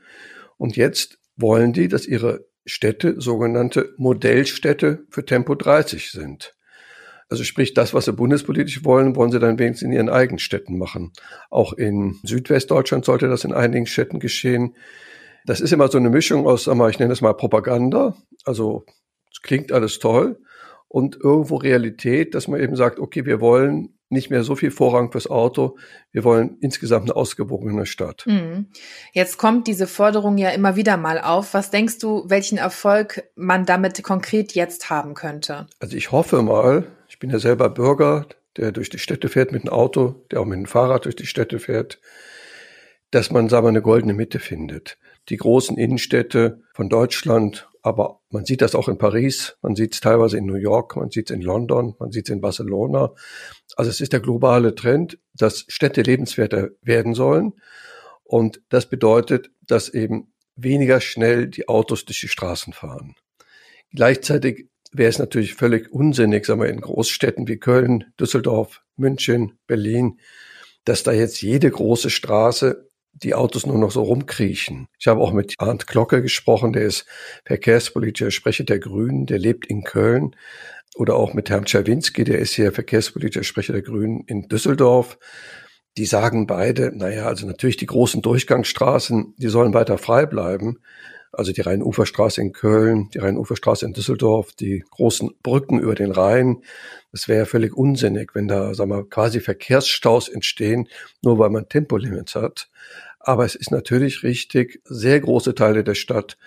Und 0.56 0.76
jetzt 0.76 1.18
wollen 1.36 1.72
die, 1.72 1.88
dass 1.88 2.06
ihre 2.06 2.46
Städte 2.66 3.20
sogenannte 3.20 3.94
Modellstädte 3.96 5.06
für 5.08 5.24
Tempo 5.24 5.54
30 5.54 6.10
sind. 6.10 6.54
Also 7.30 7.44
sprich, 7.44 7.74
das, 7.74 7.94
was 7.94 8.06
sie 8.06 8.12
bundespolitisch 8.12 8.84
wollen, 8.84 9.16
wollen 9.16 9.30
sie 9.30 9.38
dann 9.38 9.58
wenigstens 9.58 9.86
in 9.86 9.92
ihren 9.92 10.08
eigenen 10.08 10.38
Städten 10.38 10.78
machen. 10.78 11.12
Auch 11.50 11.72
in 11.72 12.18
Südwestdeutschland 12.22 13.04
sollte 13.04 13.28
das 13.28 13.44
in 13.44 13.52
einigen 13.52 13.86
Städten 13.86 14.18
geschehen. 14.18 14.74
Das 15.44 15.60
ist 15.60 15.72
immer 15.72 15.88
so 15.88 15.98
eine 15.98 16.10
Mischung 16.10 16.46
aus, 16.46 16.66
ich 16.66 16.98
nenne 16.98 17.12
es 17.12 17.20
mal 17.20 17.34
Propaganda, 17.34 18.16
also 18.44 18.84
es 19.32 19.42
klingt 19.42 19.72
alles 19.72 19.98
toll 19.98 20.40
und 20.88 21.16
irgendwo 21.16 21.56
Realität, 21.56 22.34
dass 22.34 22.48
man 22.48 22.60
eben 22.60 22.76
sagt, 22.76 22.98
okay, 22.98 23.26
wir 23.26 23.40
wollen 23.40 23.94
nicht 24.10 24.30
mehr 24.30 24.42
so 24.42 24.56
viel 24.56 24.70
Vorrang 24.70 25.12
fürs 25.12 25.28
Auto. 25.28 25.76
Wir 26.12 26.24
wollen 26.24 26.56
insgesamt 26.60 27.10
eine 27.10 27.16
ausgewogene 27.16 27.84
Stadt. 27.84 28.24
Mhm. 28.26 28.68
Jetzt 29.12 29.36
kommt 29.36 29.66
diese 29.66 29.86
Forderung 29.86 30.38
ja 30.38 30.50
immer 30.50 30.76
wieder 30.76 30.96
mal 30.96 31.20
auf. 31.20 31.52
Was 31.52 31.70
denkst 31.70 31.98
du, 31.98 32.24
welchen 32.26 32.58
Erfolg 32.58 33.24
man 33.34 33.66
damit 33.66 34.02
konkret 34.02 34.52
jetzt 34.54 34.88
haben 34.88 35.14
könnte? 35.14 35.66
Also 35.78 35.96
ich 35.96 36.10
hoffe 36.10 36.42
mal, 36.42 36.86
ich 37.08 37.18
bin 37.18 37.30
ja 37.30 37.38
selber 37.38 37.68
Bürger, 37.68 38.26
der 38.56 38.72
durch 38.72 38.88
die 38.88 38.98
Städte 38.98 39.28
fährt 39.28 39.52
mit 39.52 39.64
dem 39.64 39.70
Auto, 39.70 40.24
der 40.30 40.40
auch 40.40 40.46
mit 40.46 40.58
dem 40.58 40.66
Fahrrad 40.66 41.04
durch 41.04 41.16
die 41.16 41.26
Städte 41.26 41.58
fährt, 41.58 42.00
dass 43.10 43.30
man, 43.30 43.48
sagen 43.48 43.66
wir, 43.66 43.70
eine 43.70 43.82
goldene 43.82 44.14
Mitte 44.14 44.38
findet. 44.38 44.98
Die 45.28 45.36
großen 45.36 45.76
Innenstädte 45.76 46.62
von 46.72 46.88
Deutschland 46.88 47.67
aber 47.82 48.20
man 48.30 48.44
sieht 48.44 48.62
das 48.62 48.74
auch 48.74 48.88
in 48.88 48.98
Paris, 48.98 49.56
man 49.62 49.74
sieht 49.74 49.94
es 49.94 50.00
teilweise 50.00 50.38
in 50.38 50.46
New 50.46 50.56
York, 50.56 50.96
man 50.96 51.10
sieht 51.10 51.30
es 51.30 51.34
in 51.34 51.42
London, 51.42 51.94
man 51.98 52.10
sieht 52.10 52.28
es 52.28 52.32
in 52.32 52.40
Barcelona. 52.40 53.14
Also 53.76 53.90
es 53.90 54.00
ist 54.00 54.12
der 54.12 54.20
globale 54.20 54.74
Trend, 54.74 55.18
dass 55.34 55.64
Städte 55.68 56.02
lebenswerter 56.02 56.70
werden 56.82 57.14
sollen. 57.14 57.54
Und 58.24 58.60
das 58.68 58.88
bedeutet, 58.88 59.50
dass 59.66 59.88
eben 59.88 60.32
weniger 60.56 61.00
schnell 61.00 61.48
die 61.48 61.68
Autos 61.68 62.04
durch 62.04 62.20
die 62.20 62.28
Straßen 62.28 62.72
fahren. 62.72 63.14
Gleichzeitig 63.92 64.68
wäre 64.92 65.08
es 65.08 65.18
natürlich 65.18 65.54
völlig 65.54 65.90
unsinnig, 65.92 66.44
sagen 66.44 66.60
wir, 66.60 66.68
in 66.68 66.80
Großstädten 66.80 67.48
wie 67.48 67.58
Köln, 67.58 68.04
Düsseldorf, 68.20 68.82
München, 68.96 69.58
Berlin, 69.66 70.18
dass 70.84 71.02
da 71.02 71.12
jetzt 71.12 71.40
jede 71.42 71.70
große 71.70 72.10
Straße 72.10 72.87
die 73.22 73.34
Autos 73.34 73.66
nur 73.66 73.78
noch 73.78 73.90
so 73.90 74.02
rumkriechen. 74.02 74.88
Ich 74.98 75.06
habe 75.06 75.20
auch 75.20 75.32
mit 75.32 75.54
Arndt 75.58 75.86
Glocke 75.86 76.22
gesprochen, 76.22 76.72
der 76.72 76.82
ist 76.82 77.06
verkehrspolitischer 77.44 78.30
Sprecher 78.30 78.64
der 78.64 78.78
Grünen, 78.78 79.26
der 79.26 79.38
lebt 79.38 79.66
in 79.66 79.84
Köln. 79.84 80.34
Oder 80.94 81.14
auch 81.14 81.32
mit 81.32 81.48
Herrn 81.50 81.64
Czerwinski, 81.64 82.24
der 82.24 82.38
ist 82.38 82.54
hier 82.54 82.72
verkehrspolitischer 82.72 83.44
Sprecher 83.44 83.72
der 83.72 83.82
Grünen 83.82 84.24
in 84.26 84.48
Düsseldorf. 84.48 85.18
Die 85.96 86.06
sagen 86.06 86.46
beide, 86.46 86.96
naja, 86.96 87.26
also 87.26 87.46
natürlich 87.46 87.76
die 87.76 87.86
großen 87.86 88.22
Durchgangsstraßen, 88.22 89.34
die 89.36 89.48
sollen 89.48 89.74
weiter 89.74 89.98
frei 89.98 90.26
bleiben. 90.26 90.78
Also 91.30 91.52
die 91.52 91.60
Rhein-Ufer-Straße 91.60 92.40
in 92.40 92.52
Köln, 92.52 93.10
die 93.12 93.18
Rhein-Ufer-Straße 93.18 93.84
in 93.84 93.92
Düsseldorf, 93.92 94.52
die 94.54 94.82
großen 94.90 95.30
Brücken 95.42 95.78
über 95.78 95.94
den 95.94 96.10
Rhein. 96.10 96.62
Das 97.12 97.28
wäre 97.28 97.46
völlig 97.46 97.76
unsinnig, 97.76 98.34
wenn 98.34 98.48
da, 98.48 98.74
sagen 98.74 98.90
wir, 98.90 99.08
quasi 99.08 99.40
Verkehrsstaus 99.40 100.28
entstehen, 100.28 100.88
nur 101.22 101.38
weil 101.38 101.50
man 101.50 101.68
Tempolimits 101.68 102.34
hat. 102.34 102.70
Aber 103.28 103.44
es 103.44 103.54
ist 103.54 103.70
natürlich 103.70 104.22
richtig, 104.22 104.80
sehr 104.84 105.20
große 105.20 105.54
Teile 105.54 105.84
der 105.84 105.94
Stadt 105.94 106.38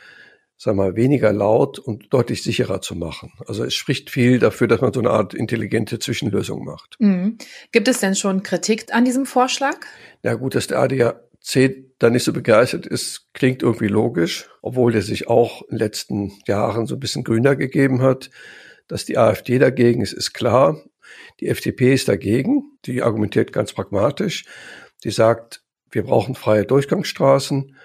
sagen 0.57 0.77
wir, 0.77 0.95
weniger 0.95 1.31
laut 1.31 1.77
und 1.77 2.11
deutlich 2.11 2.41
sicherer 2.41 2.81
zu 2.81 2.95
machen. 2.95 3.33
Also 3.47 3.63
es 3.63 3.75
spricht 3.75 4.09
viel 4.09 4.39
dafür, 4.39 4.67
dass 4.67 4.81
man 4.81 4.91
so 4.91 4.99
eine 4.99 5.11
Art 5.11 5.35
intelligente 5.35 5.99
Zwischenlösung 5.99 6.65
macht. 6.65 6.95
Mhm. 6.97 7.37
Gibt 7.71 7.87
es 7.87 7.99
denn 7.99 8.15
schon 8.15 8.41
Kritik 8.41 8.93
an 8.93 9.05
diesem 9.05 9.27
Vorschlag? 9.27 9.77
Ja 10.23 10.33
gut, 10.33 10.55
dass 10.55 10.65
der 10.65 10.79
ADAC 10.79 11.19
da 11.99 12.09
nicht 12.09 12.23
so 12.23 12.33
begeistert 12.33 12.87
ist, 12.87 13.27
klingt 13.33 13.61
irgendwie 13.61 13.87
logisch, 13.87 14.49
obwohl 14.63 14.91
der 14.91 15.03
sich 15.03 15.27
auch 15.27 15.61
in 15.63 15.77
den 15.77 15.79
letzten 15.79 16.31
Jahren 16.47 16.87
so 16.87 16.95
ein 16.95 16.99
bisschen 16.99 17.23
grüner 17.23 17.55
gegeben 17.55 18.01
hat. 18.01 18.31
Dass 18.87 19.05
die 19.05 19.19
AfD 19.19 19.59
dagegen 19.59 20.01
ist, 20.01 20.13
ist 20.13 20.33
klar. 20.33 20.81
Die 21.39 21.47
FDP 21.47 21.93
ist 21.93 22.07
dagegen. 22.07 22.77
Die 22.85 23.03
argumentiert 23.03 23.53
ganz 23.53 23.73
pragmatisch. 23.73 24.45
Die 25.03 25.11
sagt, 25.11 25.61
wir 25.91 26.03
brauchen 26.03 26.35
freie 26.35 26.65
Durchgangsstraßen, 26.65 27.75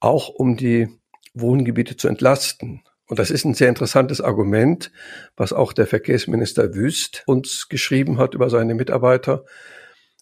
auch 0.00 0.28
um 0.28 0.56
die 0.56 0.88
Wohngebiete 1.34 1.96
zu 1.96 2.08
entlasten. 2.08 2.82
Und 3.06 3.18
das 3.18 3.30
ist 3.30 3.44
ein 3.44 3.54
sehr 3.54 3.68
interessantes 3.68 4.20
Argument, 4.20 4.90
was 5.36 5.52
auch 5.52 5.72
der 5.72 5.86
Verkehrsminister 5.86 6.74
Wüst 6.74 7.22
uns 7.26 7.68
geschrieben 7.68 8.18
hat 8.18 8.34
über 8.34 8.48
seine 8.48 8.74
Mitarbeiter. 8.74 9.44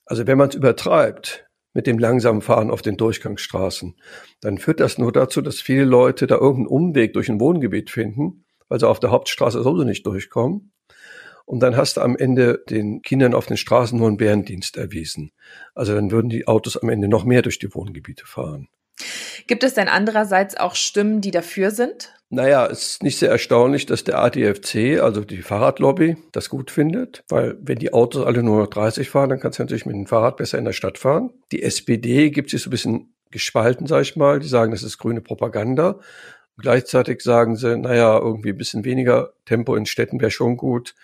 Also 0.04 0.26
wenn 0.26 0.38
man 0.38 0.48
es 0.48 0.54
übertreibt 0.56 1.46
mit 1.74 1.86
dem 1.86 1.98
langsamen 1.98 2.42
Fahren 2.42 2.70
auf 2.70 2.82
den 2.82 2.96
Durchgangsstraßen, 2.96 3.96
dann 4.40 4.58
führt 4.58 4.80
das 4.80 4.98
nur 4.98 5.12
dazu, 5.12 5.40
dass 5.40 5.60
viele 5.60 5.84
Leute 5.84 6.26
da 6.26 6.34
irgendeinen 6.34 6.66
Umweg 6.66 7.12
durch 7.14 7.28
ein 7.28 7.40
Wohngebiet 7.40 7.90
finden, 7.90 8.44
weil 8.68 8.80
sie 8.80 8.88
auf 8.88 9.00
der 9.00 9.10
Hauptstraße 9.10 9.62
sowieso 9.62 9.84
nicht 9.84 10.06
durchkommen. 10.06 10.71
Und 11.44 11.60
dann 11.60 11.76
hast 11.76 11.96
du 11.96 12.00
am 12.00 12.16
Ende 12.16 12.62
den 12.68 13.02
Kindern 13.02 13.34
auf 13.34 13.46
den 13.46 13.56
Straßen 13.56 13.98
nur 13.98 14.08
einen 14.08 14.16
Bärendienst 14.16 14.76
erwiesen. 14.76 15.32
Also 15.74 15.94
dann 15.94 16.10
würden 16.10 16.28
die 16.28 16.46
Autos 16.46 16.76
am 16.76 16.88
Ende 16.88 17.08
noch 17.08 17.24
mehr 17.24 17.42
durch 17.42 17.58
die 17.58 17.74
Wohngebiete 17.74 18.26
fahren. 18.26 18.68
Gibt 19.46 19.64
es 19.64 19.74
denn 19.74 19.88
andererseits 19.88 20.56
auch 20.56 20.74
Stimmen, 20.74 21.20
die 21.20 21.30
dafür 21.30 21.70
sind? 21.70 22.12
Naja, 22.30 22.66
es 22.66 22.82
ist 22.82 23.02
nicht 23.02 23.18
sehr 23.18 23.30
erstaunlich, 23.30 23.84
dass 23.84 24.04
der 24.04 24.18
ADFC, 24.18 25.00
also 25.02 25.22
die 25.22 25.42
Fahrradlobby, 25.42 26.16
das 26.32 26.48
gut 26.48 26.70
findet, 26.70 27.24
weil 27.28 27.58
wenn 27.60 27.78
die 27.78 27.92
Autos 27.92 28.24
alle 28.24 28.42
nur 28.42 28.60
noch 28.60 28.68
30 28.68 29.10
fahren, 29.10 29.28
dann 29.28 29.40
kannst 29.40 29.58
du 29.58 29.62
natürlich 29.62 29.84
mit 29.84 29.96
dem 29.96 30.06
Fahrrad 30.06 30.38
besser 30.38 30.58
in 30.58 30.64
der 30.64 30.72
Stadt 30.72 30.96
fahren. 30.96 31.30
Die 31.50 31.62
SPD 31.62 32.30
gibt 32.30 32.50
sich 32.50 32.62
so 32.62 32.68
ein 32.68 32.70
bisschen 32.70 33.14
gespalten, 33.30 33.86
sag 33.86 34.02
ich 34.02 34.16
mal. 34.16 34.38
Die 34.38 34.48
sagen, 34.48 34.72
das 34.72 34.82
ist 34.82 34.98
grüne 34.98 35.20
Propaganda. 35.20 35.98
Und 36.56 36.62
gleichzeitig 36.62 37.22
sagen 37.22 37.56
sie, 37.56 37.76
naja, 37.76 38.18
irgendwie 38.18 38.50
ein 38.50 38.58
bisschen 38.58 38.84
weniger 38.84 39.32
Tempo 39.44 39.74
in 39.74 39.86
Städten 39.86 40.20
wäre 40.20 40.30
schon 40.30 40.56
gut. 40.56 40.94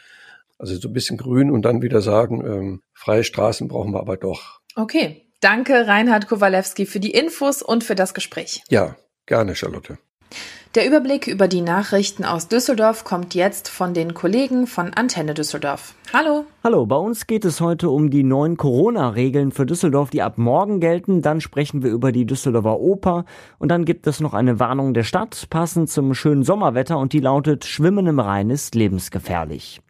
Also 0.59 0.77
so 0.77 0.88
ein 0.88 0.93
bisschen 0.93 1.17
grün 1.17 1.50
und 1.50 1.62
dann 1.62 1.83
wieder 1.83 2.03
sagen, 2.03 2.45
ähm, 2.45 2.83
freie 2.93 3.25
Straßen 3.25 3.69
brauchen 3.69 3.93
wir 3.93 4.00
aber 4.00 4.17
doch. 4.17 4.61
Okay. 4.75 5.25
Danke, 5.41 5.87
Reinhard 5.87 6.27
Kowalewski, 6.27 6.85
für 6.85 6.99
die 6.99 7.12
Infos 7.12 7.62
und 7.62 7.85
für 7.85 7.95
das 7.95 8.12
Gespräch. 8.12 8.65
Ja, 8.71 8.97
gerne, 9.27 9.55
Charlotte. 9.55 9.99
Der 10.75 10.87
Überblick 10.87 11.27
über 11.29 11.49
die 11.49 11.62
Nachrichten 11.62 12.25
aus 12.25 12.49
Düsseldorf 12.49 13.05
kommt 13.05 13.35
jetzt 13.35 13.69
von 13.69 13.95
den 13.95 14.15
Kollegen 14.15 14.67
von 14.67 14.93
Antenne 14.93 15.35
Düsseldorf. 15.35 15.95
Hallo. 16.12 16.45
Hallo, 16.62 16.87
bei 16.87 16.97
uns 16.97 17.27
geht 17.27 17.45
es 17.45 17.61
heute 17.61 17.88
um 17.88 18.11
die 18.11 18.25
neuen 18.25 18.57
Corona-Regeln 18.57 19.53
für 19.53 19.65
Düsseldorf, 19.65 20.11
die 20.11 20.23
ab 20.23 20.38
morgen 20.38 20.81
gelten. 20.81 21.23
Dann 21.23 21.41
sprechen 21.41 21.83
wir 21.83 21.91
über 21.91 22.12
die 22.12 22.27
Düsseldorfer 22.27 22.81
Oper 22.81 23.25
und 23.59 23.71
dann 23.71 23.85
gibt 23.85 24.07
es 24.07 24.21
noch 24.21 24.35
eine 24.35 24.59
Warnung 24.59 24.93
der 24.93 25.05
Stadt, 25.05 25.47
passend 25.50 25.88
zum 25.88 26.12
schönen 26.15 26.43
Sommerwetter 26.43 26.99
und 26.99 27.12
die 27.12 27.21
lautet 27.21 27.65
Schwimmen 27.65 28.07
im 28.07 28.19
Rhein 28.19 28.50
ist 28.50 28.75
lebensgefährlich. 28.75 29.81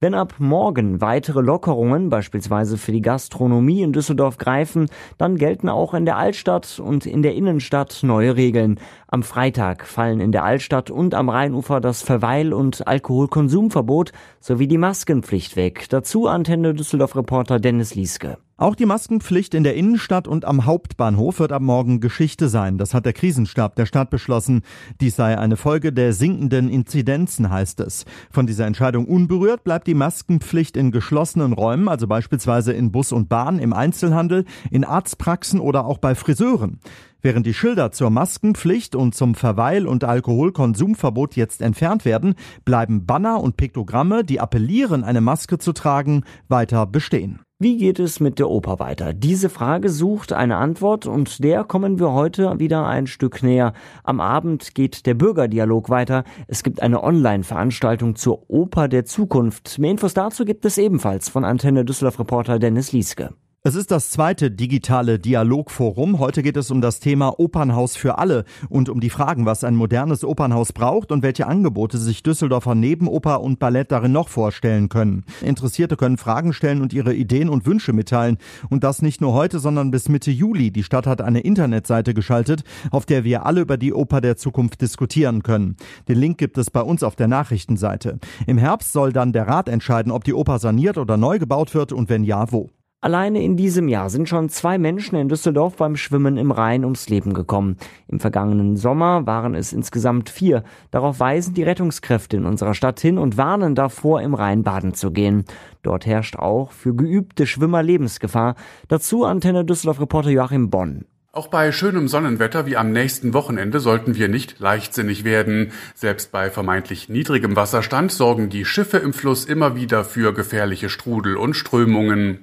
Wenn 0.00 0.14
ab 0.14 0.36
morgen 0.38 1.00
weitere 1.00 1.40
Lockerungen, 1.40 2.08
beispielsweise 2.08 2.78
für 2.78 2.92
die 2.92 3.02
Gastronomie 3.02 3.82
in 3.82 3.92
Düsseldorf 3.92 4.38
greifen, 4.38 4.86
dann 5.16 5.34
gelten 5.34 5.68
auch 5.68 5.92
in 5.92 6.04
der 6.04 6.16
Altstadt 6.16 6.78
und 6.78 7.04
in 7.04 7.22
der 7.22 7.34
Innenstadt 7.34 8.04
neue 8.04 8.36
Regeln. 8.36 8.78
Am 9.08 9.24
Freitag 9.24 9.84
fallen 9.84 10.20
in 10.20 10.30
der 10.30 10.44
Altstadt 10.44 10.92
und 10.92 11.14
am 11.14 11.28
Rheinufer 11.28 11.80
das 11.80 12.02
Verweil- 12.02 12.52
und 12.52 12.86
Alkoholkonsumverbot 12.86 14.12
sowie 14.38 14.68
die 14.68 14.78
Maskenpflicht 14.78 15.56
weg. 15.56 15.86
Dazu 15.88 16.28
Antenne 16.28 16.74
Düsseldorf-Reporter 16.74 17.58
Dennis 17.58 17.96
Lieske. 17.96 18.38
Auch 18.60 18.74
die 18.74 18.86
Maskenpflicht 18.86 19.54
in 19.54 19.62
der 19.62 19.76
Innenstadt 19.76 20.26
und 20.26 20.44
am 20.44 20.66
Hauptbahnhof 20.66 21.38
wird 21.38 21.52
ab 21.52 21.62
morgen 21.62 22.00
Geschichte 22.00 22.48
sein. 22.48 22.76
Das 22.76 22.92
hat 22.92 23.06
der 23.06 23.12
Krisenstab 23.12 23.76
der 23.76 23.86
Stadt 23.86 24.10
beschlossen. 24.10 24.62
Dies 25.00 25.14
sei 25.14 25.38
eine 25.38 25.56
Folge 25.56 25.92
der 25.92 26.12
sinkenden 26.12 26.68
Inzidenzen, 26.68 27.50
heißt 27.50 27.78
es. 27.78 28.04
Von 28.32 28.48
dieser 28.48 28.66
Entscheidung 28.66 29.04
unberührt 29.04 29.62
bleibt 29.62 29.86
die 29.86 29.94
Maskenpflicht 29.94 30.76
in 30.76 30.90
geschlossenen 30.90 31.52
Räumen, 31.52 31.86
also 31.86 32.08
beispielsweise 32.08 32.72
in 32.72 32.90
Bus 32.90 33.12
und 33.12 33.28
Bahn, 33.28 33.60
im 33.60 33.72
Einzelhandel, 33.72 34.44
in 34.72 34.82
Arztpraxen 34.82 35.60
oder 35.60 35.84
auch 35.84 35.98
bei 35.98 36.16
Friseuren. 36.16 36.80
Während 37.22 37.46
die 37.46 37.54
Schilder 37.54 37.92
zur 37.92 38.10
Maskenpflicht 38.10 38.96
und 38.96 39.14
zum 39.14 39.36
Verweil- 39.36 39.86
und 39.86 40.02
Alkoholkonsumverbot 40.02 41.36
jetzt 41.36 41.62
entfernt 41.62 42.04
werden, 42.04 42.34
bleiben 42.64 43.06
Banner 43.06 43.40
und 43.40 43.56
Piktogramme, 43.56 44.24
die 44.24 44.40
appellieren, 44.40 45.04
eine 45.04 45.20
Maske 45.20 45.58
zu 45.58 45.72
tragen, 45.72 46.24
weiter 46.48 46.84
bestehen. 46.84 47.38
Wie 47.60 47.76
geht 47.76 47.98
es 47.98 48.20
mit 48.20 48.38
der 48.38 48.48
Oper 48.50 48.78
weiter? 48.78 49.12
Diese 49.12 49.48
Frage 49.48 49.88
sucht 49.88 50.32
eine 50.32 50.58
Antwort 50.58 51.06
und 51.06 51.42
der 51.42 51.64
kommen 51.64 51.98
wir 51.98 52.12
heute 52.12 52.60
wieder 52.60 52.86
ein 52.86 53.08
Stück 53.08 53.42
näher. 53.42 53.72
Am 54.04 54.20
Abend 54.20 54.76
geht 54.76 55.06
der 55.06 55.14
Bürgerdialog 55.14 55.90
weiter. 55.90 56.22
Es 56.46 56.62
gibt 56.62 56.80
eine 56.80 57.02
Online-Veranstaltung 57.02 58.14
zur 58.14 58.48
Oper 58.48 58.86
der 58.86 59.06
Zukunft. 59.06 59.76
Mehr 59.80 59.90
Infos 59.90 60.14
dazu 60.14 60.44
gibt 60.44 60.64
es 60.66 60.78
ebenfalls 60.78 61.28
von 61.28 61.44
Antenne 61.44 61.84
Düsseldorf-Reporter 61.84 62.60
Dennis 62.60 62.92
Lieske. 62.92 63.34
Es 63.64 63.74
ist 63.74 63.90
das 63.90 64.10
zweite 64.10 64.52
digitale 64.52 65.18
Dialogforum. 65.18 66.20
Heute 66.20 66.44
geht 66.44 66.56
es 66.56 66.70
um 66.70 66.80
das 66.80 67.00
Thema 67.00 67.40
Opernhaus 67.40 67.96
für 67.96 68.16
alle 68.16 68.44
und 68.68 68.88
um 68.88 69.00
die 69.00 69.10
Fragen, 69.10 69.46
was 69.46 69.64
ein 69.64 69.74
modernes 69.74 70.22
Opernhaus 70.22 70.72
braucht 70.72 71.10
und 71.10 71.24
welche 71.24 71.48
Angebote 71.48 71.98
sich 71.98 72.22
Düsseldorfer 72.22 72.76
Nebenoper 72.76 73.40
und 73.40 73.58
Ballett 73.58 73.90
darin 73.90 74.12
noch 74.12 74.28
vorstellen 74.28 74.88
können. 74.88 75.24
Interessierte 75.42 75.96
können 75.96 76.18
Fragen 76.18 76.52
stellen 76.52 76.80
und 76.80 76.92
ihre 76.92 77.12
Ideen 77.12 77.48
und 77.48 77.66
Wünsche 77.66 77.92
mitteilen. 77.92 78.38
Und 78.70 78.84
das 78.84 79.02
nicht 79.02 79.20
nur 79.20 79.32
heute, 79.32 79.58
sondern 79.58 79.90
bis 79.90 80.08
Mitte 80.08 80.30
Juli. 80.30 80.70
Die 80.70 80.84
Stadt 80.84 81.08
hat 81.08 81.20
eine 81.20 81.40
Internetseite 81.40 82.14
geschaltet, 82.14 82.62
auf 82.92 83.06
der 83.06 83.24
wir 83.24 83.44
alle 83.44 83.62
über 83.62 83.76
die 83.76 83.92
Oper 83.92 84.20
der 84.20 84.36
Zukunft 84.36 84.80
diskutieren 84.80 85.42
können. 85.42 85.76
Den 86.06 86.18
Link 86.18 86.38
gibt 86.38 86.58
es 86.58 86.70
bei 86.70 86.80
uns 86.80 87.02
auf 87.02 87.16
der 87.16 87.26
Nachrichtenseite. 87.26 88.20
Im 88.46 88.56
Herbst 88.56 88.92
soll 88.92 89.12
dann 89.12 89.32
der 89.32 89.48
Rat 89.48 89.68
entscheiden, 89.68 90.12
ob 90.12 90.22
die 90.22 90.32
Oper 90.34 90.60
saniert 90.60 90.96
oder 90.96 91.16
neu 91.16 91.40
gebaut 91.40 91.74
wird 91.74 91.92
und 91.92 92.08
wenn 92.08 92.22
ja, 92.22 92.52
wo. 92.52 92.70
Alleine 93.00 93.44
in 93.44 93.56
diesem 93.56 93.86
Jahr 93.86 94.10
sind 94.10 94.28
schon 94.28 94.48
zwei 94.48 94.76
Menschen 94.76 95.14
in 95.14 95.28
Düsseldorf 95.28 95.76
beim 95.76 95.94
Schwimmen 95.94 96.36
im 96.36 96.50
Rhein 96.50 96.84
ums 96.84 97.08
Leben 97.08 97.32
gekommen. 97.32 97.76
Im 98.08 98.18
vergangenen 98.18 98.76
Sommer 98.76 99.24
waren 99.24 99.54
es 99.54 99.72
insgesamt 99.72 100.30
vier. 100.30 100.64
Darauf 100.90 101.20
weisen 101.20 101.54
die 101.54 101.62
Rettungskräfte 101.62 102.36
in 102.36 102.44
unserer 102.44 102.74
Stadt 102.74 102.98
hin 102.98 103.18
und 103.18 103.36
warnen 103.36 103.76
davor, 103.76 104.20
im 104.20 104.34
Rhein 104.34 104.64
baden 104.64 104.94
zu 104.94 105.12
gehen. 105.12 105.44
Dort 105.84 106.06
herrscht 106.06 106.34
auch 106.34 106.72
für 106.72 106.92
geübte 106.92 107.46
Schwimmer 107.46 107.84
Lebensgefahr. 107.84 108.56
Dazu 108.88 109.22
Antenne 109.24 109.64
Düsseldorf 109.64 110.00
Reporter 110.00 110.30
Joachim 110.30 110.68
Bonn. 110.68 111.04
Auch 111.38 111.46
bei 111.46 111.70
schönem 111.70 112.08
Sonnenwetter 112.08 112.66
wie 112.66 112.76
am 112.76 112.90
nächsten 112.90 113.32
Wochenende 113.32 113.78
sollten 113.78 114.16
wir 114.16 114.26
nicht 114.28 114.58
leichtsinnig 114.58 115.22
werden. 115.22 115.70
Selbst 115.94 116.32
bei 116.32 116.50
vermeintlich 116.50 117.08
niedrigem 117.08 117.54
Wasserstand 117.54 118.10
sorgen 118.10 118.48
die 118.48 118.64
Schiffe 118.64 118.96
im 118.96 119.12
Fluss 119.12 119.44
immer 119.44 119.76
wieder 119.76 120.04
für 120.04 120.34
gefährliche 120.34 120.88
Strudel 120.88 121.36
und 121.36 121.54
Strömungen. 121.54 122.40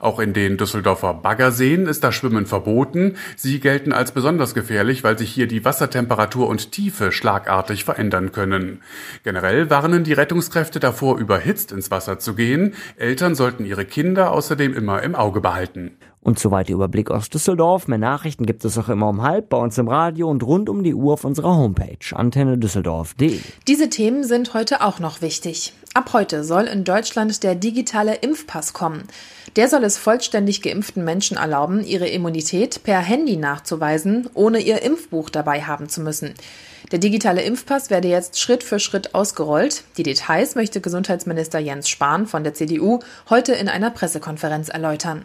Auch 0.00 0.18
in 0.18 0.32
den 0.32 0.56
Düsseldorfer 0.56 1.12
Baggerseen 1.12 1.86
ist 1.86 2.02
das 2.02 2.14
Schwimmen 2.14 2.46
verboten. 2.46 3.16
Sie 3.36 3.60
gelten 3.60 3.92
als 3.92 4.12
besonders 4.12 4.54
gefährlich, 4.54 5.04
weil 5.04 5.18
sich 5.18 5.30
hier 5.30 5.46
die 5.46 5.66
Wassertemperatur 5.66 6.48
und 6.48 6.72
Tiefe 6.72 7.12
schlagartig 7.12 7.84
verändern 7.84 8.32
können. 8.32 8.80
Generell 9.24 9.68
warnen 9.68 10.04
die 10.04 10.14
Rettungskräfte 10.14 10.80
davor, 10.80 11.18
überhitzt 11.18 11.70
ins 11.70 11.90
Wasser 11.90 12.18
zu 12.18 12.34
gehen. 12.34 12.72
Eltern 12.96 13.34
sollten 13.34 13.66
ihre 13.66 13.84
Kinder 13.84 14.32
außerdem 14.32 14.72
immer 14.72 15.02
im 15.02 15.14
Auge 15.14 15.42
behalten. 15.42 15.98
Und 16.28 16.38
soweit 16.38 16.68
der 16.68 16.74
Überblick 16.74 17.10
aus 17.10 17.30
Düsseldorf. 17.30 17.88
Mehr 17.88 17.96
Nachrichten 17.96 18.44
gibt 18.44 18.62
es 18.66 18.76
auch 18.76 18.90
immer 18.90 19.08
um 19.08 19.22
halb 19.22 19.48
bei 19.48 19.56
uns 19.56 19.78
im 19.78 19.88
Radio 19.88 20.28
und 20.28 20.42
rund 20.42 20.68
um 20.68 20.82
die 20.82 20.92
Uhr 20.92 21.14
auf 21.14 21.24
unserer 21.24 21.56
Homepage 21.56 21.96
antennedüsseldorf.de. 22.14 23.40
Diese 23.66 23.88
Themen 23.88 24.24
sind 24.24 24.52
heute 24.52 24.82
auch 24.82 24.98
noch 24.98 25.22
wichtig. 25.22 25.72
Ab 25.94 26.10
heute 26.12 26.44
soll 26.44 26.64
in 26.64 26.84
Deutschland 26.84 27.42
der 27.44 27.54
digitale 27.54 28.16
Impfpass 28.16 28.74
kommen. 28.74 29.04
Der 29.56 29.70
soll 29.70 29.82
es 29.84 29.96
vollständig 29.96 30.60
geimpften 30.60 31.02
Menschen 31.02 31.38
erlauben, 31.38 31.82
ihre 31.82 32.08
Immunität 32.08 32.82
per 32.82 32.98
Handy 32.98 33.38
nachzuweisen, 33.38 34.28
ohne 34.34 34.60
ihr 34.60 34.82
Impfbuch 34.82 35.30
dabei 35.30 35.62
haben 35.62 35.88
zu 35.88 36.02
müssen. 36.02 36.34
Der 36.92 36.98
digitale 36.98 37.40
Impfpass 37.40 37.88
werde 37.88 38.08
jetzt 38.08 38.38
Schritt 38.38 38.62
für 38.62 38.80
Schritt 38.80 39.14
ausgerollt. 39.14 39.84
Die 39.96 40.02
Details 40.02 40.56
möchte 40.56 40.82
Gesundheitsminister 40.82 41.58
Jens 41.58 41.88
Spahn 41.88 42.26
von 42.26 42.44
der 42.44 42.52
CDU 42.52 42.98
heute 43.30 43.54
in 43.54 43.70
einer 43.70 43.90
Pressekonferenz 43.90 44.68
erläutern. 44.68 45.24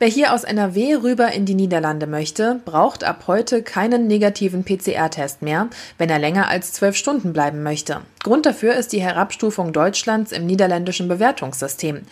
Wer 0.00 0.06
hier 0.06 0.32
aus 0.32 0.44
NRW 0.44 0.94
rüber 1.02 1.32
in 1.32 1.44
die 1.44 1.56
Niederlande 1.56 2.06
möchte, 2.06 2.60
braucht 2.64 3.02
ab 3.02 3.24
heute 3.26 3.64
keinen 3.64 4.06
negativen 4.06 4.62
PCR-Test 4.62 5.42
mehr, 5.42 5.70
wenn 5.98 6.08
er 6.08 6.20
länger 6.20 6.46
als 6.46 6.72
zwölf 6.72 6.94
Stunden 6.94 7.32
bleiben 7.32 7.64
möchte. 7.64 8.02
Grund 8.22 8.46
dafür 8.46 8.76
ist 8.76 8.92
die 8.92 9.02
Herabstufung 9.02 9.72
Deutschlands 9.72 10.30
im 10.30 10.46
niederländischen 10.46 11.08
Bewertungssystem. 11.08 12.02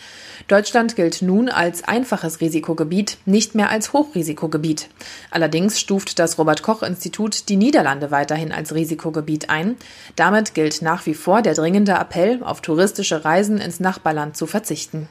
Deutschland 0.49 0.97
gilt 0.97 1.21
nun 1.21 1.47
als 1.47 1.85
einfaches 1.85 2.41
Risikogebiet, 2.41 3.19
nicht 3.25 3.55
mehr 3.55 3.69
als 3.69 3.93
Hochrisikogebiet. 3.93 4.89
Allerdings 5.31 5.79
stuft 5.79 6.19
das 6.19 6.37
Robert 6.37 6.63
Koch 6.63 6.83
Institut 6.83 7.47
die 7.47 7.55
Niederlande 7.55 8.11
weiterhin 8.11 8.51
als 8.51 8.75
Risikogebiet 8.75 9.49
ein. 9.49 9.77
Damit 10.17 10.53
gilt 10.53 10.81
nach 10.81 11.05
wie 11.05 11.13
vor 11.13 11.41
der 11.41 11.53
dringende 11.53 11.93
Appell, 11.93 12.43
auf 12.43 12.59
touristische 12.59 13.23
Reisen 13.23 13.59
ins 13.59 13.79
Nachbarland 13.79 14.35
zu 14.35 14.45
verzichten. 14.45 15.07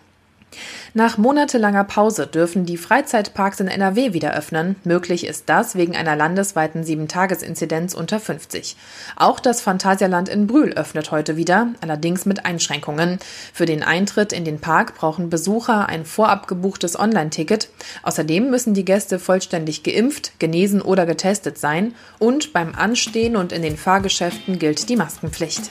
Nach 0.95 1.19
monatelanger 1.19 1.85
Pause 1.85 2.27
dürfen 2.27 2.67
die 2.67 2.77
Freizeitparks 2.77 3.61
in 3.61 3.69
NRW 3.69 4.13
wieder 4.13 4.35
öffnen. 4.35 4.77
Möglich 4.85 5.27
ist 5.27 5.45
das 5.49 5.77
wegen 5.77 5.97
einer 5.97 6.17
landesweiten 6.17 6.85
7-Tages-Inzidenz 6.85 7.95
unter 7.95 8.21
50. 8.21 8.77
Auch 9.17 9.41
das 9.41 9.61
Phantasialand 9.61 10.29
in 10.29 10.47
Brühl 10.47 10.73
öffnet 10.73 11.11
heute 11.11 11.37
wieder, 11.37 11.69
allerdings 11.81 12.27
mit 12.27 12.47
Einschränkungen. 12.47 13.19
Für 13.53 13.67
den 13.67 13.83
Eintritt 13.83 14.33
in 14.33 14.45
den 14.45 14.61
Park 14.61 14.95
brauchen 14.95 15.31
Besucher 15.31 15.89
ein 15.89 16.05
vorab 16.05 16.49
gebuchtes 16.49 16.99
Online-Ticket. 16.99 17.69
Außerdem 18.03 18.51
müssen 18.51 18.75
die 18.75 18.85
Gäste 18.85 19.19
vollständig 19.19 19.83
geimpft, 19.83 20.39
genesen 20.39 20.81
oder 20.81 21.07
getestet 21.07 21.59
sein. 21.59 21.95
Und 22.19 22.53
beim 22.53 22.75
Anstehen 22.75 23.37
und 23.37 23.53
in 23.53 23.63
den 23.63 23.77
Fahrgeschäften 23.77 24.59
gilt 24.59 24.89
die 24.89 24.97
Maskenpflicht. 24.97 25.71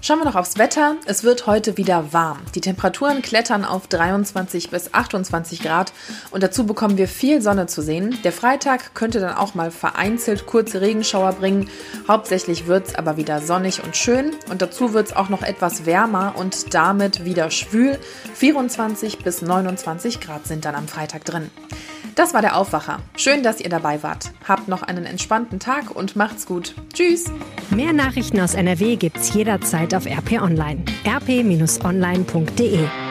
Schauen 0.00 0.20
wir 0.20 0.26
noch 0.26 0.36
aufs 0.36 0.58
Wetter. 0.58 0.96
Es 1.06 1.24
wird 1.24 1.46
heute 1.46 1.76
wieder 1.76 2.12
warm. 2.12 2.38
Die 2.54 2.60
Temperaturen 2.60 3.20
klettern 3.20 3.64
auf 3.64 3.88
23 3.88 4.70
bis 4.70 4.94
28 4.94 5.60
Grad 5.60 5.92
und 6.30 6.42
dazu 6.42 6.64
bekommen 6.64 6.96
wir 6.98 7.08
viel 7.08 7.42
Sonne 7.42 7.66
zu 7.66 7.82
sehen. 7.82 8.16
Der 8.22 8.32
Freitag 8.32 8.94
könnte 8.94 9.18
dann 9.18 9.36
auch 9.36 9.54
mal 9.54 9.72
vereinzelt 9.72 10.46
kurze 10.46 10.80
Regenschauer 10.80 11.32
bringen. 11.32 11.68
Hauptsächlich 12.06 12.68
wird 12.68 12.88
es 12.88 12.94
aber 12.94 13.16
wieder 13.16 13.42
sonnig 13.42 13.82
und 13.82 13.96
schön 13.96 14.36
und 14.50 14.62
dazu 14.62 14.92
wird 14.92 15.08
es 15.08 15.16
auch 15.16 15.28
noch 15.30 15.42
etwas 15.42 15.84
wärmer 15.84 16.34
und 16.36 16.74
damit 16.74 17.24
wieder 17.24 17.50
schwül. 17.50 17.98
24 18.34 19.18
bis 19.18 19.42
29 19.42 20.20
Grad 20.20 20.46
sind 20.46 20.64
dann 20.64 20.76
am 20.76 20.86
Freitag 20.86 21.24
drin. 21.24 21.50
Das 22.18 22.34
war 22.34 22.42
der 22.42 22.56
Aufwacher. 22.56 22.98
Schön, 23.16 23.44
dass 23.44 23.60
ihr 23.60 23.68
dabei 23.68 24.02
wart. 24.02 24.32
Habt 24.48 24.66
noch 24.66 24.82
einen 24.82 25.06
entspannten 25.06 25.60
Tag 25.60 25.94
und 25.94 26.16
macht's 26.16 26.46
gut. 26.46 26.74
Tschüss. 26.92 27.26
Mehr 27.70 27.92
Nachrichten 27.92 28.40
aus 28.40 28.54
NRW 28.54 28.96
gibt's 28.96 29.32
jederzeit 29.88 29.94
auf 29.94 30.06
RP 30.06 30.42
Online. 30.42 30.82
rp-online.de 31.06 33.07